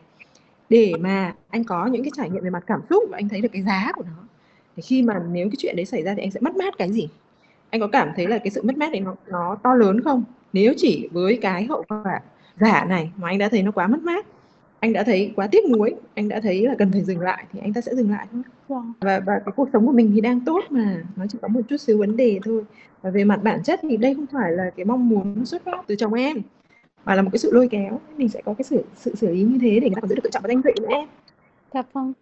Để 0.69 0.93
mà 0.99 1.35
anh 1.49 1.63
có 1.63 1.85
những 1.85 2.03
cái 2.03 2.11
trải 2.15 2.29
nghiệm 2.29 2.43
về 2.43 2.49
mặt 2.49 2.63
cảm 2.67 2.81
xúc 2.89 3.03
và 3.11 3.17
anh 3.17 3.29
thấy 3.29 3.41
được 3.41 3.49
cái 3.53 3.61
giá 3.61 3.91
của 3.95 4.03
nó. 4.03 4.23
Thì 4.75 4.81
khi 4.81 5.01
mà 5.01 5.21
nếu 5.31 5.47
cái 5.49 5.55
chuyện 5.57 5.75
đấy 5.75 5.85
xảy 5.85 6.03
ra 6.03 6.13
thì 6.15 6.21
anh 6.21 6.31
sẽ 6.31 6.39
mất 6.39 6.55
mát 6.55 6.77
cái 6.77 6.91
gì? 6.91 7.07
Anh 7.69 7.81
có 7.81 7.87
cảm 7.87 8.11
thấy 8.15 8.27
là 8.27 8.37
cái 8.37 8.49
sự 8.49 8.61
mất 8.63 8.77
mát 8.77 8.91
đấy 8.91 9.01
nó 9.01 9.15
nó 9.27 9.55
to 9.63 9.73
lớn 9.73 10.01
không? 10.01 10.23
Nếu 10.53 10.73
chỉ 10.77 11.09
với 11.11 11.39
cái 11.41 11.65
hậu 11.65 11.83
quả 11.87 12.21
giả 12.59 12.85
này 12.85 13.11
mà 13.17 13.27
anh 13.27 13.37
đã 13.37 13.49
thấy 13.49 13.63
nó 13.63 13.71
quá 13.71 13.87
mất 13.87 14.01
mát 14.01 14.25
anh 14.83 14.93
đã 14.93 15.03
thấy 15.03 15.33
quá 15.35 15.47
tiếc 15.47 15.69
nuối 15.69 15.95
anh 16.15 16.27
đã 16.27 16.39
thấy 16.39 16.67
là 16.67 16.75
cần 16.77 16.91
phải 16.91 17.01
dừng 17.01 17.19
lại 17.19 17.45
thì 17.51 17.59
anh 17.59 17.73
ta 17.73 17.81
sẽ 17.81 17.95
dừng 17.95 18.11
lại 18.11 18.27
thôi. 18.31 18.41
Vâng. 18.67 18.93
Và 19.01 19.19
và 19.19 19.39
cái 19.45 19.53
cuộc 19.55 19.69
sống 19.73 19.85
của 19.85 19.91
mình 19.91 20.11
thì 20.15 20.21
đang 20.21 20.39
tốt 20.39 20.63
mà 20.69 21.03
nó 21.15 21.25
chỉ 21.29 21.37
có 21.41 21.47
một 21.47 21.61
chút 21.69 21.77
xíu 21.77 21.97
vấn 21.97 22.17
đề 22.17 22.39
thôi. 22.43 22.63
Và 23.01 23.09
về 23.09 23.23
mặt 23.23 23.43
bản 23.43 23.63
chất 23.63 23.79
thì 23.83 23.97
đây 23.97 24.15
không 24.15 24.25
phải 24.33 24.51
là 24.51 24.71
cái 24.75 24.85
mong 24.85 25.09
muốn 25.09 25.45
xuất 25.45 25.63
phát 25.65 25.83
từ 25.87 25.95
chồng 25.95 26.13
em 26.13 26.37
mà 27.05 27.15
là 27.15 27.21
một 27.21 27.29
cái 27.33 27.39
sự 27.39 27.51
lôi 27.53 27.67
kéo. 27.67 27.99
Mình 28.17 28.29
sẽ 28.29 28.41
có 28.45 28.53
cái 28.53 28.63
sự 28.63 28.83
sự 28.95 29.15
xử 29.15 29.33
lý 29.33 29.43
như 29.43 29.57
thế 29.61 29.79
để 29.79 29.89
người 29.89 29.95
ta 29.95 30.01
còn 30.01 30.09
giữ 30.09 30.15
được 30.15 30.21
tự 30.23 30.29
trọng 30.29 30.43
và 30.43 30.47
danh 30.47 30.61
dự 30.61 30.71
nữa 30.81 30.87
em. 30.89 31.07
Dạ 31.73 31.83
vâng 31.93 32.13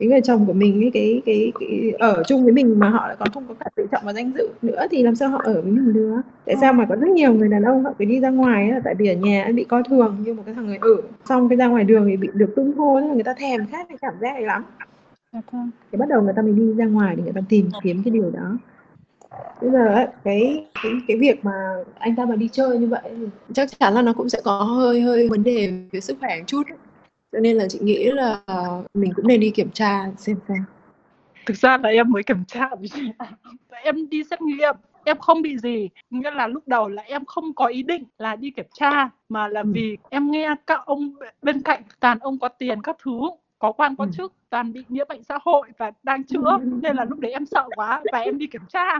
cái 0.00 0.08
người 0.08 0.20
chồng 0.20 0.46
của 0.46 0.52
mình 0.52 0.80
cái 0.80 0.90
cái 0.94 1.22
cái, 1.26 1.52
cái 1.60 1.92
ở 1.98 2.22
chung 2.26 2.44
với 2.44 2.52
mình 2.52 2.78
mà 2.78 2.88
họ 2.88 3.06
lại 3.06 3.16
còn 3.18 3.28
không 3.34 3.44
có 3.48 3.54
cả 3.54 3.66
tự 3.76 3.86
trọng 3.92 4.02
và 4.04 4.12
danh 4.12 4.32
dự 4.38 4.48
nữa 4.62 4.86
thì 4.90 5.02
làm 5.02 5.16
sao 5.16 5.28
họ 5.28 5.40
ở 5.44 5.62
với 5.62 5.72
mình 5.72 5.92
được? 5.92 6.20
Tại 6.44 6.56
sao 6.60 6.72
mà 6.72 6.86
có 6.88 6.96
rất 6.96 7.08
nhiều 7.08 7.32
người 7.32 7.48
đàn 7.48 7.62
ông 7.62 7.84
họ 7.84 7.92
phải 7.98 8.06
đi 8.06 8.20
ra 8.20 8.30
ngoài 8.30 8.62
ấy, 8.62 8.72
là 8.72 8.80
tại 8.84 8.94
vì 8.94 9.08
ở 9.08 9.14
nhà 9.14 9.48
bị 9.54 9.64
coi 9.64 9.82
thường 9.88 10.16
như 10.24 10.34
một 10.34 10.42
cái 10.46 10.54
thằng 10.54 10.66
người 10.66 10.78
ở 10.80 10.96
xong 11.24 11.48
cái 11.48 11.56
ra 11.56 11.66
ngoài 11.66 11.84
đường 11.84 12.06
thì 12.08 12.16
bị 12.16 12.28
được 12.34 12.52
tung 12.56 12.72
hô 12.76 13.00
người 13.00 13.22
ta 13.22 13.34
thèm 13.34 13.66
khát 13.66 13.88
cái 13.88 13.98
cảm 14.00 14.14
giác 14.20 14.32
này 14.32 14.42
lắm. 14.42 14.64
Dạ 15.32 15.40
vâng. 15.52 15.70
Thì 15.92 15.98
bắt 15.98 16.08
đầu 16.08 16.22
người 16.22 16.32
ta 16.36 16.42
mới 16.42 16.52
đi 16.52 16.74
ra 16.74 16.84
ngoài 16.84 17.16
để 17.16 17.22
người 17.22 17.32
ta 17.32 17.40
tìm 17.48 17.70
kiếm 17.82 18.02
cái 18.04 18.10
điều 18.10 18.30
đó. 18.30 18.58
Bây 19.60 19.70
giờ 19.70 19.86
ấy, 19.86 20.06
cái 20.24 20.66
cái 20.82 20.92
cái 21.08 21.16
việc 21.16 21.44
mà 21.44 21.52
anh 21.98 22.16
ta 22.16 22.24
mà 22.24 22.36
đi 22.36 22.48
chơi 22.52 22.78
như 22.78 22.86
vậy 22.86 23.00
chắc 23.52 23.68
chắn 23.78 23.94
là 23.94 24.02
nó 24.02 24.12
cũng 24.12 24.28
sẽ 24.28 24.40
có 24.44 24.62
hơi 24.62 25.00
hơi 25.00 25.28
vấn 25.28 25.42
đề 25.42 25.72
về 25.92 26.00
sức 26.00 26.16
khỏe 26.20 26.38
một 26.38 26.44
chút 26.46 26.62
ấy. 26.68 26.76
Cho 27.32 27.38
nên 27.40 27.56
là 27.56 27.68
chị 27.68 27.78
nghĩ 27.82 28.10
là 28.10 28.40
mình 28.94 29.12
cũng 29.16 29.26
nên 29.28 29.40
đi 29.40 29.50
kiểm 29.50 29.70
tra 29.70 30.06
xem 30.16 30.36
sao 30.48 30.56
Thực 31.46 31.56
ra 31.56 31.78
là 31.78 31.88
em 31.88 32.10
mới 32.10 32.22
kiểm 32.22 32.44
tra 32.44 32.70
em 33.82 34.08
đi 34.08 34.24
xét 34.24 34.40
nghiệm 34.42 34.74
em 35.04 35.18
không 35.18 35.42
bị 35.42 35.58
gì. 35.58 35.88
Nghĩa 36.10 36.30
là 36.30 36.46
lúc 36.46 36.68
đầu 36.68 36.88
là 36.88 37.02
em 37.02 37.24
không 37.24 37.54
có 37.54 37.66
ý 37.66 37.82
định 37.82 38.04
là 38.18 38.36
đi 38.36 38.50
kiểm 38.50 38.66
tra 38.74 39.08
mà 39.28 39.48
là 39.48 39.60
Ừ. 39.60 39.70
vì 39.74 39.96
em 40.10 40.30
nghe 40.30 40.54
các 40.66 40.80
ông 40.86 41.14
bên 41.42 41.62
cạnh 41.62 41.82
toàn 42.00 42.18
ông 42.18 42.38
có 42.38 42.48
tiền 42.48 42.82
các 42.82 42.96
thứ 43.04 43.20
có 43.60 43.72
quan 43.72 43.96
có 43.96 44.04
Ừ. 44.04 44.10
chức 44.16 44.32
toàn 44.50 44.72
bị 44.72 44.84
nhiễm 44.88 45.06
bệnh 45.08 45.22
xã 45.24 45.38
hội 45.42 45.68
và 45.78 45.90
đang 46.02 46.24
chữa 46.24 46.58
nên 46.82 46.96
là 46.96 47.04
lúc 47.04 47.18
đấy 47.18 47.32
em 47.32 47.46
sợ 47.46 47.68
quá 47.74 48.02
và 48.12 48.18
em 48.18 48.38
đi 48.38 48.46
kiểm 48.46 48.62
tra 48.68 48.98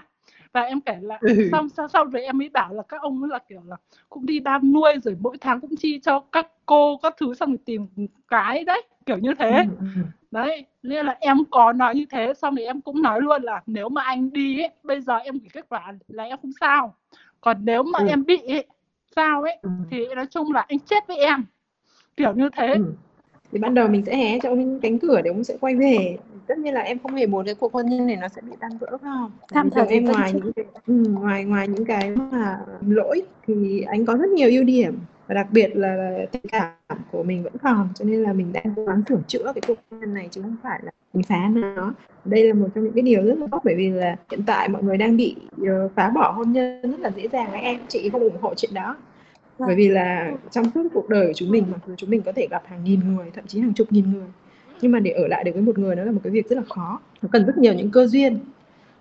và 0.53 0.61
em 0.61 0.81
kể 0.81 0.99
là 1.03 1.19
Ừ. 1.21 1.49
xong 1.53 1.69
sau 1.69 1.89
sau 1.89 2.05
rồi 2.05 2.23
em 2.23 2.39
mới 2.39 2.49
bảo 2.49 2.73
là 2.75 2.83
các 2.89 3.01
ông 3.03 3.25
là 3.25 3.39
kiểu 3.49 3.61
là 3.67 3.77
cũng 4.09 4.27
đi 4.27 4.41
đang 4.41 4.73
nuôi 4.73 4.93
rồi 5.05 5.17
mỗi 5.21 5.37
tháng 5.41 5.61
cũng 5.61 5.77
chi 5.77 6.01
cho 6.03 6.21
các 6.33 6.47
cô 6.67 6.97
các 7.03 7.15
thứ 7.21 7.35
xong 7.35 7.49
rồi 7.51 7.59
tìm 7.65 7.87
cái 8.29 8.65
đấy 8.65 8.83
kiểu 9.07 9.19
như 9.19 9.35
thế 9.39 9.51
Ừ, 9.69 9.77
ừ. 9.79 9.85
đấy 10.31 10.67
nên 10.83 11.07
là 11.07 11.17
em 11.21 11.37
có 11.51 11.73
nói 11.73 11.95
như 11.95 12.05
thế 12.11 12.35
xong 12.35 12.57
thì 12.57 12.63
em 12.65 12.81
cũng 12.81 13.03
nói 13.03 13.21
luôn 13.21 13.43
là 13.43 13.63
nếu 13.67 13.89
mà 13.89 14.03
anh 14.03 14.33
đi 14.33 14.61
ấy, 14.63 14.71
bây 14.83 15.01
giờ 15.01 15.17
em 15.17 15.39
gửi 15.39 15.49
kết 15.53 15.67
quả 15.69 15.93
là 16.09 16.25
em 16.25 16.39
không 16.43 16.53
sao 16.61 16.95
còn 17.41 17.57
nếu 17.65 17.83
mà 17.83 17.99
Ừ. 17.99 18.07
em 18.09 18.25
bị 18.25 18.39
ấy, 18.49 18.67
sao 19.17 19.43
ấy 19.43 19.59
Ừ. 19.63 19.71
thì 19.91 20.07
nói 20.15 20.27
chung 20.27 20.53
là 20.53 20.65
anh 20.69 20.79
chết 20.79 21.07
với 21.09 21.17
em 21.17 21.45
kiểu 22.17 22.33
như 22.35 22.49
thế 22.57 22.67
Ừ. 22.75 22.93
thì 23.53 23.59
ban 23.59 23.75
đầu 23.75 23.89
mình 23.89 24.05
sẽ 24.07 24.17
hé 24.17 24.39
cho 24.43 24.49
ông 24.49 24.81
cánh 24.81 24.99
cửa 24.99 25.21
để 25.25 25.31
ông 25.31 25.45
sẽ 25.45 25.57
quay 25.61 25.75
về. 25.75 26.17
Tất 26.47 26.59
nhiên 26.59 26.75
là 26.75 26.81
em 26.81 26.99
không 26.99 27.15
hề 27.15 27.27
muốn 27.27 27.47
cái 27.47 27.55
cuộc 27.55 27.73
hôn 27.73 27.87
nhân 27.87 28.07
này 28.07 28.17
nó 28.17 28.29
sẽ 28.29 28.43
bị 28.43 28.53
tan 28.61 28.71
vỡ 28.79 28.99
không 29.03 29.31
chồng 29.71 29.71
thì 29.89 29.95
em 29.95 30.05
ngoài 30.05 30.33
những 30.33 30.53
cái 30.53 30.65
ừ, 30.87 30.95
ngoài 31.09 31.45
ngoài 31.45 31.69
những 31.69 31.85
cái 31.85 32.11
mà 32.11 32.59
lỗi 32.89 33.23
thì 33.47 33.81
anh 33.81 34.07
có 34.07 34.15
rất 34.15 34.29
nhiều 34.31 34.49
ưu 34.49 34.65
điểm. 34.65 34.99
Và 35.27 35.35
đặc 35.35 35.47
biệt 35.51 35.77
là, 35.77 36.19
tình 36.33 36.43
cảm 36.53 36.73
của 37.13 37.23
mình 37.23 37.43
vẫn 37.43 37.53
còn 37.63 37.89
cho 37.95 38.05
nên 38.05 38.23
là 38.23 38.33
mình 38.33 38.53
đang 38.53 38.73
cố 38.77 38.85
gắng 38.85 39.03
sửa 39.09 39.21
chữa 39.27 39.53
cái 39.55 39.63
cuộc 39.67 39.75
hôn 39.91 40.01
nhân 40.01 40.15
này 40.15 40.29
chứ 40.31 40.43
không 40.43 40.57
phải 40.63 40.81
là 40.83 40.91
mình 41.13 41.23
phá 41.23 41.49
nó. 41.55 41.95
Đây 42.25 42.45
là 42.45 42.55
một 42.55 42.69
trong 42.75 42.85
những 42.85 42.93
cái 42.93 43.03
điều 43.03 43.23
rất 43.23 43.39
là 43.39 43.47
tốt 43.51 43.61
bởi 43.65 43.75
vì 43.75 43.91
là 43.91 44.17
hiện 44.31 44.43
tại 44.47 44.69
mọi 44.69 44.83
người 44.83 44.97
đang 44.97 45.17
bị 45.17 45.37
ờ, 45.67 45.89
phá 45.95 46.11
bỏ 46.11 46.31
hôn 46.31 46.53
nhân 46.53 46.91
rất 46.91 47.01
là 47.01 47.11
dễ 47.17 47.29
dàng. 47.29 47.51
Với 47.51 47.61
em 47.61 47.79
chị 47.89 48.09
không 48.13 48.21
ủng 48.21 48.41
hộ 48.41 48.55
chuyện 48.55 48.75
đó. 48.75 48.97
Bởi 49.67 49.75
vì 49.77 49.89
là 49.89 50.33
trong 50.51 50.71
suốt 50.75 50.89
cuộc 50.95 51.09
đời 51.09 51.27
của 51.27 51.33
chúng 51.33 51.51
mình 51.51 51.65
mặc 51.73 51.81
dù 51.87 51.95
chúng 51.97 52.11
mình 52.11 52.23
có 52.23 52.33
thể 52.33 52.49
gặp 52.51 52.63
hàng 52.67 52.85
nghìn 52.85 53.01
người 53.15 53.27
thậm 53.35 53.47
chí 53.47 53.61
hàng 53.61 53.75
chục 53.75 53.93
nghìn 53.93 54.13
người. 54.13 54.29
Nhưng 54.81 54.93
mà 54.93 55.01
để 55.01 55.11
ở 55.11 55.29
lại 55.29 55.45
được 55.45 55.53
với 55.55 55.63
một 55.63 55.79
người 55.79 55.97
nó 55.97 56.05
là 56.05 56.13
một 56.13 56.21
cái 56.25 56.31
việc 56.31 56.49
rất 56.49 56.57
là 56.57 56.63
khó. 56.69 57.01
Nó 57.23 57.29
cần 57.33 57.47
rất 57.47 57.59
nhiều 57.59 57.75
những 57.75 57.91
cơ 57.91 58.07
duyên. 58.07 58.39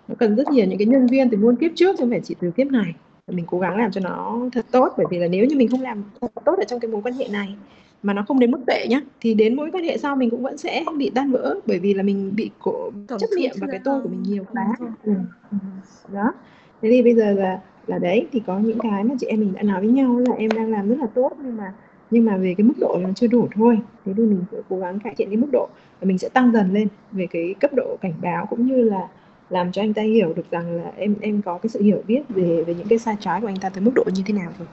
Nó 0.08 0.14
cần 0.18 0.36
rất 0.36 0.48
nhiều 0.48 0.66
những 0.66 0.78
cái 0.78 0.86
nhân 0.86 1.08
duyên 1.08 1.30
từ 1.30 1.38
muôn 1.38 1.56
kiếp 1.56 1.70
trước 1.74 1.96
chứ 1.98 2.00
không 2.02 2.10
phải 2.10 2.20
chỉ 2.24 2.34
từ 2.40 2.50
kiếp 2.50 2.66
này. 2.66 2.94
Và 3.26 3.34
mình 3.36 3.44
cố 3.48 3.58
gắng 3.58 3.76
làm 3.76 3.90
cho 3.90 4.00
nó 4.00 4.40
thật 4.52 4.66
tốt 4.70 4.94
bởi 4.96 5.06
vì 5.10 5.18
là 5.18 5.28
nếu 5.28 5.46
như 5.46 5.56
mình 5.56 5.68
không 5.68 5.82
làm 5.82 6.04
thật 6.20 6.42
tốt 6.44 6.54
ở 6.58 6.64
trong 6.64 6.80
cái 6.80 6.90
mối 6.90 7.02
quan 7.02 7.14
hệ 7.14 7.28
này 7.28 7.56
mà 8.02 8.12
nó 8.12 8.24
không 8.28 8.38
đến 8.38 8.50
mức 8.50 8.60
tệ 8.66 8.86
nhá 8.90 9.00
thì 9.20 9.34
đến 9.34 9.56
mối 9.56 9.70
quan 9.72 9.84
hệ 9.84 9.98
sau 9.98 10.16
mình 10.16 10.30
cũng 10.30 10.42
vẫn 10.42 10.58
sẽ 10.58 10.84
bị 10.98 11.10
tan 11.14 11.32
vỡ 11.32 11.56
bởi 11.66 11.78
vì 11.78 11.94
là 11.94 12.02
mình 12.02 12.32
bị 12.36 12.50
cổ 12.58 12.90
chấp 13.08 13.30
niệm 13.36 13.50
vào 13.60 13.68
cái 13.70 13.80
tôi 13.84 14.02
của 14.02 14.08
mình 14.08 14.22
nhiều 14.22 14.44
quá. 14.52 14.76
Ừ. 15.04 15.12
đó. 16.12 16.32
Thế 16.82 16.88
thì 16.90 17.02
bây 17.02 17.14
giờ 17.14 17.32
là 17.32 17.60
là 17.86 17.98
đấy 17.98 18.26
thì 18.32 18.42
có 18.46 18.58
những 18.58 18.78
cái 18.78 19.04
mà 19.04 19.14
chị 19.20 19.26
em 19.26 19.40
mình 19.40 19.52
đã 19.52 19.62
nói 19.62 19.80
với 19.80 19.90
nhau 19.90 20.18
là 20.18 20.34
em 20.34 20.50
đang 20.50 20.70
làm 20.70 20.88
rất 20.88 20.98
là 20.98 21.06
tốt 21.14 21.32
nhưng 21.42 21.56
mà 21.56 21.72
nhưng 22.10 22.24
mà 22.24 22.36
về 22.36 22.54
cái 22.58 22.64
mức 22.64 22.74
độ 22.80 22.98
nó 23.02 23.08
chưa 23.14 23.26
đủ 23.26 23.48
thôi. 23.54 23.78
Thế 24.04 24.12
thì 24.16 24.22
mình 24.22 24.44
sẽ 24.52 24.58
cố 24.68 24.78
gắng 24.78 24.98
cải 25.00 25.14
thiện 25.14 25.28
cái 25.28 25.36
mức 25.36 25.48
độ 25.52 25.68
và 26.00 26.06
mình 26.06 26.18
sẽ 26.18 26.28
tăng 26.28 26.52
dần 26.52 26.72
lên 26.72 26.88
về 27.12 27.26
cái 27.30 27.54
cấp 27.60 27.70
độ 27.74 27.96
cảnh 28.00 28.12
báo 28.22 28.46
cũng 28.46 28.66
như 28.66 28.84
là 28.84 29.08
làm 29.50 29.72
cho 29.72 29.82
anh 29.82 29.94
ta 29.94 30.02
hiểu 30.02 30.32
được 30.36 30.50
rằng 30.50 30.76
là 30.76 30.92
em 30.96 31.14
em 31.20 31.42
có 31.42 31.58
cái 31.58 31.70
sự 31.70 31.82
hiểu 31.82 32.02
biết 32.06 32.22
về 32.28 32.64
về 32.64 32.74
những 32.74 32.88
cái 32.88 32.98
sai 32.98 33.16
trái 33.20 33.40
của 33.40 33.46
anh 33.46 33.56
ta 33.60 33.68
tới 33.68 33.80
mức 33.84 33.92
độ 33.94 34.04
như 34.14 34.22
thế 34.26 34.34
nào 34.34 34.52
rồi. 34.58 34.68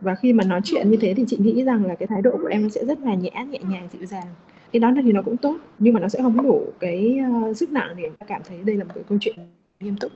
Và 0.00 0.14
khi 0.14 0.32
mà 0.32 0.44
nói 0.44 0.60
chuyện 0.64 0.90
như 0.90 0.96
thế 1.00 1.14
thì 1.14 1.24
chị 1.28 1.36
nghĩ 1.40 1.64
rằng 1.64 1.84
là 1.84 1.94
cái 1.94 2.06
thái 2.06 2.22
độ 2.22 2.30
của 2.30 2.46
em 2.46 2.62
nó 2.62 2.68
sẽ 2.68 2.84
rất 2.84 2.98
là 3.00 3.14
nhẹ 3.14 3.30
nhẹ 3.50 3.58
nhàng 3.68 3.88
dịu 3.92 4.06
dàng. 4.06 4.26
Cái 4.72 4.80
đó 4.80 4.92
thì 5.02 5.12
nó 5.12 5.22
cũng 5.22 5.36
tốt 5.36 5.56
nhưng 5.78 5.94
mà 5.94 6.00
nó 6.00 6.08
sẽ 6.08 6.22
không 6.22 6.42
đủ 6.42 6.62
cái 6.80 7.18
uh, 7.50 7.56
sức 7.56 7.72
nặng 7.72 7.94
để 7.96 8.02
em 8.02 8.12
cảm 8.26 8.42
thấy 8.48 8.58
đây 8.64 8.76
là 8.76 8.84
một 8.84 8.90
cái 8.94 9.04
câu 9.08 9.18
chuyện 9.20 9.36
nghiêm 9.80 9.96
túc 10.00 10.12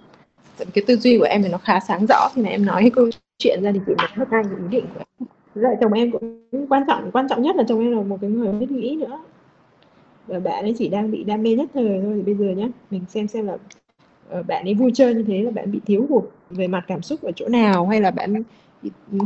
cái 0.75 0.85
tư 0.87 0.97
duy 0.97 1.19
của 1.19 1.25
em 1.25 1.43
thì 1.43 1.49
nó 1.49 1.59
khá 1.59 1.81
sáng 1.81 2.07
rõ. 2.09 2.29
Khi 2.35 2.43
mà 2.43 2.49
em 2.49 2.67
nói 2.67 2.81
cái 2.81 2.91
câu 2.91 3.11
chuyện 3.39 3.63
ra 3.63 3.73
thì 3.73 3.81
chị 3.87 3.93
mới 3.99 4.07
mất 4.17 4.31
ngay 4.31 4.43
cái 4.45 4.53
ý 4.63 4.69
định 4.71 4.85
của 4.95 5.01
em. 5.19 5.29
Với 5.55 5.65
lại 5.65 5.77
chồng 5.81 5.93
em 5.93 6.11
cũng 6.11 6.67
quan 6.69 6.83
trọng 6.89 7.11
quan 7.13 7.29
trọng 7.29 7.43
nhất 7.43 7.57
là 7.57 7.65
chồng 7.69 7.81
em 7.81 7.97
là 7.97 8.03
một 8.03 8.19
cái 8.21 8.31
người 8.31 8.53
biết 8.53 8.71
nghĩ 8.71 8.97
nữa. 8.97 9.19
Và 10.27 10.39
bạn 10.39 10.65
ấy 10.65 10.75
chỉ 10.79 10.89
đang 10.89 11.11
bị 11.11 11.25
đam 11.25 11.43
mê 11.43 11.55
nhất 11.55 11.71
thời 11.75 12.01
thôi 12.03 12.13
thì 12.17 12.23
bây 12.23 12.35
giờ 12.35 12.55
nhá 12.55 12.69
mình 12.91 13.05
xem 13.09 13.29
xem 13.29 13.47
là 13.47 13.57
ờ, 14.29 14.43
bạn 14.43 14.65
ấy 14.65 14.75
vui 14.75 14.91
chơi 14.95 15.15
như 15.15 15.23
thế 15.23 15.43
là 15.43 15.51
bạn 15.51 15.73
bị 15.73 15.81
thiếu 15.87 16.07
hụt 16.11 16.25
về 16.51 16.67
mặt 16.67 16.85
cảm 16.87 17.03
xúc 17.03 17.23
ở 17.23 17.33
chỗ 17.37 17.49
nào 17.49 17.87
hay 17.87 18.01
là 18.01 18.11
bạn 18.11 18.43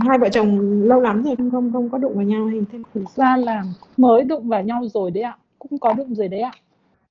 hai 0.08 0.18
vợ 0.18 0.28
chồng 0.28 0.82
lâu 0.82 1.00
lắm 1.00 1.22
rồi 1.22 1.36
không 1.36 1.50
không 1.50 1.72
không 1.72 1.90
có 1.90 1.98
đụng 1.98 2.14
vào 2.14 2.24
nhau 2.24 2.46
hay 2.46 2.60
thêm 2.72 2.82
thực 2.94 3.10
ra 3.16 3.36
là 3.36 3.62
mới 3.96 4.22
đụng 4.22 4.48
vào 4.48 4.62
nhau 4.62 4.82
rồi 4.94 5.10
đấy 5.10 5.22
ạ. 5.22 5.36
Cũng 5.58 5.78
có 5.78 5.92
đụng 5.92 6.14
rồi 6.14 6.28
đấy 6.28 6.40
ạ. 6.40 6.52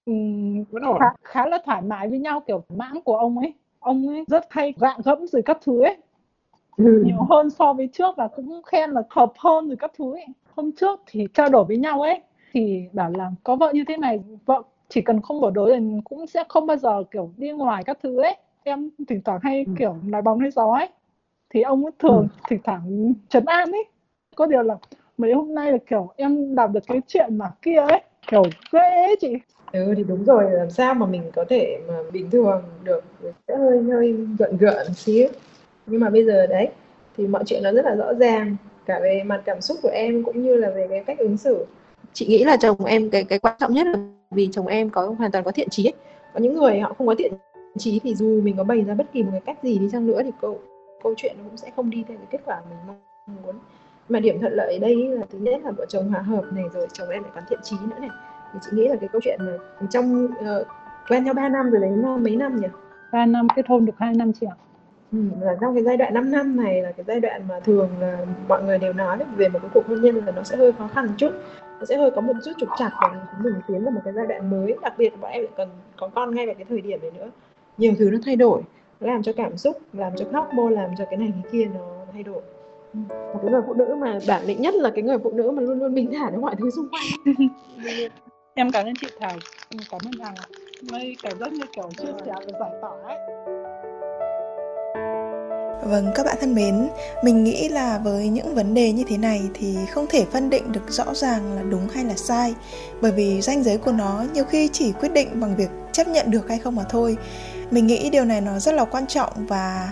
Ổn. 0.05 0.97
khá, 0.99 1.05
khá 1.23 1.45
là 1.47 1.57
thoải 1.65 1.81
mái 1.81 2.07
với 2.07 2.19
nhau 2.19 2.43
kiểu 2.47 2.63
mãng 2.77 3.01
của 3.01 3.17
ông 3.17 3.37
ấy 3.39 3.53
ông 3.81 4.07
ấy 4.09 4.23
rất 4.27 4.45
hay 4.49 4.73
gạ 4.79 4.93
gẫm 5.05 5.27
rồi 5.27 5.41
các 5.45 5.57
thứ 5.65 5.81
ấy. 5.83 5.97
Ừ. 6.77 7.03
nhiều 7.05 7.17
hơn 7.29 7.49
so 7.49 7.73
với 7.73 7.89
trước 7.93 8.15
và 8.17 8.27
cũng 8.27 8.61
khen 8.63 8.91
là 8.91 9.01
hợp 9.09 9.33
hơn 9.37 9.67
rồi 9.67 9.77
các 9.79 9.91
thứ 9.97 10.13
ấy. 10.13 10.25
Hôm 10.55 10.71
trước 10.71 10.99
thì 11.07 11.27
trao 11.33 11.49
đổi 11.49 11.65
với 11.65 11.77
nhau 11.77 12.01
ấy 12.01 12.21
thì 12.51 12.83
bảo 12.93 13.11
là 13.17 13.31
có 13.43 13.55
vợ 13.55 13.71
như 13.73 13.83
thế 13.87 13.97
này 13.97 14.23
vợ 14.45 14.61
chỉ 14.89 15.01
cần 15.01 15.21
không 15.21 15.41
bỏ 15.41 15.49
đối 15.49 15.79
thì 15.79 15.85
cũng 16.03 16.27
sẽ 16.27 16.43
không 16.49 16.67
bao 16.67 16.77
giờ 16.77 17.03
kiểu 17.11 17.31
đi 17.37 17.51
ngoài 17.51 17.83
các 17.83 17.97
thứ 18.03 18.21
ấy. 18.21 18.35
Em 18.63 18.89
thỉnh 19.07 19.21
thoảng 19.25 19.39
hay 19.43 19.65
Ừ. 19.67 19.73
kiểu 19.79 19.95
nói 20.03 20.21
bóng 20.21 20.39
nói 20.39 20.51
gió 20.51 20.71
ấy. 20.73 20.89
Thì 21.49 21.61
ông 21.61 21.85
ấy 21.85 21.91
thường 21.99 22.27
thỉnh 22.49 22.59
thoảng 22.63 23.13
trấn 23.29 23.45
an 23.45 23.71
ấy. 23.71 23.83
Có 24.35 24.45
điều 24.45 24.61
là 24.61 24.75
mấy 25.17 25.33
hôm 25.33 25.53
nay 25.55 25.71
là 25.71 25.77
kiểu 25.89 26.09
em 26.15 26.55
đọc 26.55 26.71
được 26.73 26.83
cái 26.87 27.01
chuyện 27.07 27.37
mà 27.37 27.51
kia 27.61 27.77
ấy 27.77 28.01
kiểu 28.31 28.43
ghê 28.71 28.79
ấy 28.79 29.15
chị 29.21 29.33
ừ 29.71 29.93
thì 29.97 30.03
đúng 30.03 30.23
rồi 30.23 30.51
làm 30.51 30.69
sao 30.69 30.93
mà 30.93 31.05
mình 31.05 31.23
có 31.35 31.45
thể 31.49 31.79
mà 31.87 31.93
bình 32.11 32.29
thường 32.29 32.63
được. 32.83 33.03
Sẽ 33.47 33.55
hơi 33.55 33.83
hơi 33.83 34.15
gợn 34.39 34.57
gợn 34.57 34.93
xíu. 34.93 35.27
Nhưng 35.85 35.99
mà 35.99 36.09
bây 36.09 36.25
giờ 36.25 36.47
đấy 36.47 36.69
thì 37.17 37.27
mọi 37.27 37.43
chuyện 37.45 37.63
nó 37.63 37.71
rất 37.71 37.85
là 37.85 37.95
rõ 37.95 38.13
ràng. 38.13 38.55
Cả 38.85 38.99
về 38.99 39.23
mặt 39.25 39.41
cảm 39.45 39.61
xúc 39.61 39.77
của 39.81 39.89
em 39.89 40.23
cũng 40.23 40.43
như 40.43 40.55
là 40.55 40.69
về 40.69 40.87
cái 40.89 41.03
cách 41.03 41.19
ứng 41.19 41.37
xử. 41.37 41.65
Chị 42.13 42.27
nghĩ 42.27 42.43
là 42.43 42.57
chồng 42.57 42.85
em 42.85 43.09
cái 43.09 43.23
cái 43.23 43.39
quan 43.39 43.55
trọng 43.59 43.73
nhất 43.73 43.87
là 43.87 43.99
vì 44.31 44.49
chồng 44.51 44.67
em 44.67 44.89
có 44.89 45.15
hoàn 45.17 45.31
toàn 45.31 45.43
có 45.43 45.51
thiện 45.51 45.69
chí 45.69 45.85
ấy. 45.85 45.93
có 46.33 46.39
những 46.39 46.55
người 46.55 46.79
họ 46.79 46.93
không 46.97 47.07
có 47.07 47.15
thiện 47.17 47.33
chí 47.77 47.99
thì 48.03 48.15
dù 48.15 48.41
mình 48.41 48.57
có 48.57 48.63
bày 48.63 48.81
ra 48.81 48.93
bất 48.93 49.05
kỳ 49.13 49.23
một 49.23 49.29
cái 49.31 49.41
cách 49.45 49.57
gì 49.63 49.79
đi 49.79 49.89
chăng 49.91 50.07
nữa 50.07 50.21
thì 50.23 50.31
câu 50.41 50.59
câu 51.03 51.13
chuyện 51.17 51.35
nó 51.37 51.43
cũng 51.43 51.57
sẽ 51.57 51.71
không 51.75 51.89
đi 51.89 52.03
theo 52.07 52.17
cái 52.17 52.27
kết 52.29 52.41
quả 52.45 52.61
mình 52.69 52.79
mong 52.87 53.35
muốn. 53.43 53.55
Mà 54.09 54.19
điểm 54.19 54.39
thuận 54.39 54.53
lợi 54.53 54.73
ở 54.73 54.79
đây 54.79 54.95
là 54.95 55.25
thứ 55.31 55.37
nhất 55.37 55.61
là 55.63 55.71
vợ 55.71 55.85
chồng 55.89 56.09
hòa 56.09 56.21
hợp 56.21 56.43
này 56.51 56.65
rồi 56.73 56.87
chồng 56.93 57.09
em 57.09 57.23
lại 57.23 57.31
còn 57.35 57.43
thiện 57.49 57.59
chí 57.63 57.75
nữa 57.89 57.99
này 57.99 58.09
thì 58.53 58.59
chị 58.61 58.69
nghĩ 58.73 58.87
là 58.87 58.95
cái 58.95 59.09
câu 59.11 59.21
chuyện 59.23 59.39
mà 59.45 59.51
trong 59.89 60.25
uh, 60.25 60.67
quen 61.09 61.23
nhau 61.23 61.33
3 61.33 61.49
năm 61.49 61.69
rồi 61.69 61.81
đấy 61.81 61.91
nó 61.95 62.17
mấy 62.17 62.35
năm 62.35 62.61
nhỉ? 62.61 62.67
3 63.11 63.25
năm 63.25 63.47
kết 63.55 63.65
hôn 63.67 63.85
được 63.85 63.93
2 63.97 64.13
năm 64.13 64.31
chị 64.33 64.47
ạ. 64.47 64.55
Ừ, 65.11 65.19
là 65.41 65.55
trong 65.61 65.73
cái 65.73 65.83
giai 65.83 65.97
đoạn 65.97 66.13
5 66.13 66.31
năm 66.31 66.63
này 66.63 66.81
là 66.81 66.91
cái 66.91 67.03
giai 67.07 67.19
đoạn 67.19 67.41
mà 67.47 67.59
thường 67.59 67.89
là 67.99 68.25
mọi 68.49 68.63
người 68.63 68.77
đều 68.77 68.93
nói 68.93 69.17
về 69.35 69.49
một 69.49 69.59
cái 69.61 69.71
cuộc 69.73 69.87
hôn 69.87 70.01
nhân 70.01 70.15
là 70.15 70.31
nó 70.31 70.43
sẽ 70.43 70.57
hơi 70.57 70.71
khó 70.71 70.87
khăn 70.87 71.05
một 71.05 71.13
chút 71.17 71.31
nó 71.81 71.85
sẽ 71.85 71.97
hơi 71.97 72.11
có 72.11 72.21
một 72.21 72.33
chút 72.45 72.51
trục 72.57 72.69
trặc 72.77 72.91
và 73.01 73.27
chúng 73.31 73.43
mình 73.43 73.61
tiến 73.67 73.83
vào 73.83 73.91
một 73.91 74.01
cái 74.03 74.13
giai 74.13 74.27
đoạn 74.27 74.49
mới. 74.49 74.75
Đặc 74.81 74.93
biệt 74.97 75.13
bọn 75.21 75.31
em 75.31 75.41
lại 75.43 75.51
cần 75.57 75.69
có 75.97 76.09
con 76.15 76.35
ngay 76.35 76.45
vào 76.45 76.55
cái 76.55 76.65
thời 76.69 76.81
điểm 76.81 76.99
này 77.01 77.11
nữa. 77.11 77.29
Nhiều 77.77 77.93
thứ 77.99 78.09
nó 78.11 78.17
thay 78.25 78.35
đổi 78.35 78.61
nó 78.99 79.07
làm 79.07 79.23
cho 79.23 79.33
cảm 79.33 79.57
xúc 79.57 79.77
làm 79.93 80.11
cho 80.15 80.25
hormone 80.25 80.75
làm 80.75 80.89
cho 80.97 81.05
cái 81.05 81.17
này 81.17 81.31
cái 81.43 81.51
kia 81.51 81.65
nó 81.73 82.05
thay 82.13 82.23
đổi. 82.23 82.41
Một 83.09 83.39
cái 83.41 83.51
người 83.51 83.61
phụ 83.67 83.73
nữ 83.73 83.95
mà 83.99 84.19
bản 84.27 84.43
lĩnh 84.45 84.61
nhất 84.61 84.75
là 84.75 84.89
cái 84.89 85.03
người 85.03 85.17
phụ 85.23 85.31
nữ 85.31 85.51
mà 85.51 85.61
luôn 85.61 85.79
luôn 85.79 85.93
bình 85.93 86.11
thản 86.13 86.31
với 86.31 86.41
mọi 86.41 86.55
thứ 86.55 86.69
xung 86.69 86.87
quanh 86.89 87.37
em 88.53 88.71
cảm 88.71 88.85
ơn 88.85 88.93
chị 89.01 89.07
Thảo. 89.19 89.37
Em 89.69 89.79
cảm 89.91 89.99
ơn 90.05 90.19
Hằng. 90.19 90.35
Mấy 90.91 91.15
cảm 91.23 91.39
giác 91.39 91.53
như 91.53 91.65
kiểu 91.75 91.89
chia 91.97 92.13
sẻ 92.25 92.31
và 92.35 92.59
giải 92.59 92.71
tỏa 92.81 92.91
ấy. 93.05 93.17
Vâng, 95.85 96.11
các 96.15 96.25
bạn 96.25 96.37
thân 96.39 96.55
mến, 96.55 96.89
mình 97.23 97.43
nghĩ 97.43 97.69
là 97.69 97.97
với 98.03 98.27
những 98.27 98.55
vấn 98.55 98.73
đề 98.73 98.91
như 98.91 99.03
thế 99.07 99.17
này 99.17 99.41
thì 99.53 99.75
không 99.91 100.07
thể 100.09 100.25
phân 100.31 100.49
định 100.49 100.71
được 100.71 100.89
rõ 100.89 101.13
ràng 101.13 101.55
là 101.55 101.61
đúng 101.61 101.87
hay 101.87 102.05
là 102.05 102.15
sai. 102.15 102.53
Bởi 103.01 103.11
vì 103.11 103.41
ranh 103.41 103.63
giới 103.63 103.77
của 103.77 103.91
nó 103.91 104.23
nhiều 104.33 104.45
khi 104.45 104.69
chỉ 104.73 104.91
quyết 104.91 105.09
định 105.13 105.39
bằng 105.39 105.55
việc 105.55 105.69
chấp 105.91 106.07
nhận 106.07 106.31
được 106.31 106.49
hay 106.49 106.59
không 106.59 106.75
mà 106.75 106.83
thôi. 106.89 107.17
Mình 107.71 107.87
nghĩ 107.87 108.09
điều 108.09 108.25
này 108.25 108.41
nó 108.41 108.59
rất 108.59 108.75
là 108.75 108.85
quan 108.85 109.07
trọng 109.07 109.33
và 109.35 109.91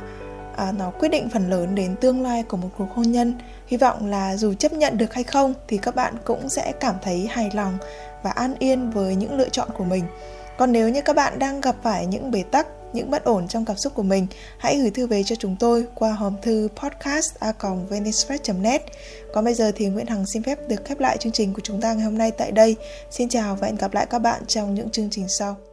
à, 0.60 0.72
nó 0.72 0.92
quyết 1.00 1.10
định 1.10 1.30
phần 1.30 1.50
lớn 1.50 1.76
đến 1.76 1.96
tương 2.02 2.22
lai 2.22 2.44
của 2.44 2.58
một 2.58 2.70
cuộc 2.78 2.88
hôn 2.96 3.12
nhân. 3.12 3.34
Hy 3.68 3.78
vọng 3.78 4.06
là 4.06 4.38
dù 4.38 4.54
chấp 4.54 4.74
nhận 4.74 4.98
được 4.98 5.14
hay 5.14 5.24
không 5.24 5.54
thì 5.68 5.78
các 5.78 5.96
bạn 5.96 6.14
cũng 6.24 6.50
sẽ 6.50 6.74
cảm 6.80 6.96
thấy 7.04 7.28
hài 7.30 7.50
lòng 7.54 7.78
và 8.24 8.32
an 8.32 8.56
yên 8.60 8.90
với 8.90 9.16
những 9.16 9.38
lựa 9.38 9.50
chọn 9.50 9.70
của 9.78 9.84
mình. 9.84 10.04
Còn 10.58 10.72
nếu 10.72 10.90
như 10.90 11.02
các 11.02 11.16
bạn 11.16 11.40
đang 11.40 11.62
gặp 11.62 11.76
phải 11.84 12.06
những 12.06 12.32
bế 12.32 12.44
tắc 12.44 12.68
những 12.94 13.12
bất 13.12 13.24
ổn 13.24 13.48
trong 13.48 13.66
cảm 13.66 13.78
xúc 13.78 13.94
của 13.96 14.04
mình, 14.04 14.28
hãy 14.58 14.80
gửi 14.80 14.92
thư 14.92 15.08
về 15.08 15.24
cho 15.24 15.36
chúng 15.36 15.56
tôi 15.60 15.86
qua 15.96 16.12
hòm 16.12 16.36
thư 16.42 16.70
podcast.venicepress.net. 16.76 18.82
Còn 19.34 19.46
bây 19.46 19.54
giờ 19.54 19.72
thì 19.76 19.86
Nguyễn 19.86 20.08
Hằng 20.08 20.26
xin 20.26 20.44
phép 20.44 20.60
được 20.68 20.86
khép 20.86 21.00
lại 21.00 21.18
chương 21.18 21.32
trình 21.32 21.54
của 21.54 21.62
chúng 21.64 21.82
ta 21.82 21.94
ngày 21.94 22.06
hôm 22.06 22.18
nay 22.18 22.32
tại 22.32 22.52
đây. 22.52 22.76
Xin 23.12 23.30
chào 23.30 23.56
và 23.56 23.68
hẹn 23.68 23.76
gặp 23.76 23.94
lại 23.94 24.06
các 24.10 24.20
bạn 24.20 24.42
trong 24.48 24.76
những 24.76 24.90
chương 24.90 25.10
trình 25.10 25.28
sau. 25.28 25.69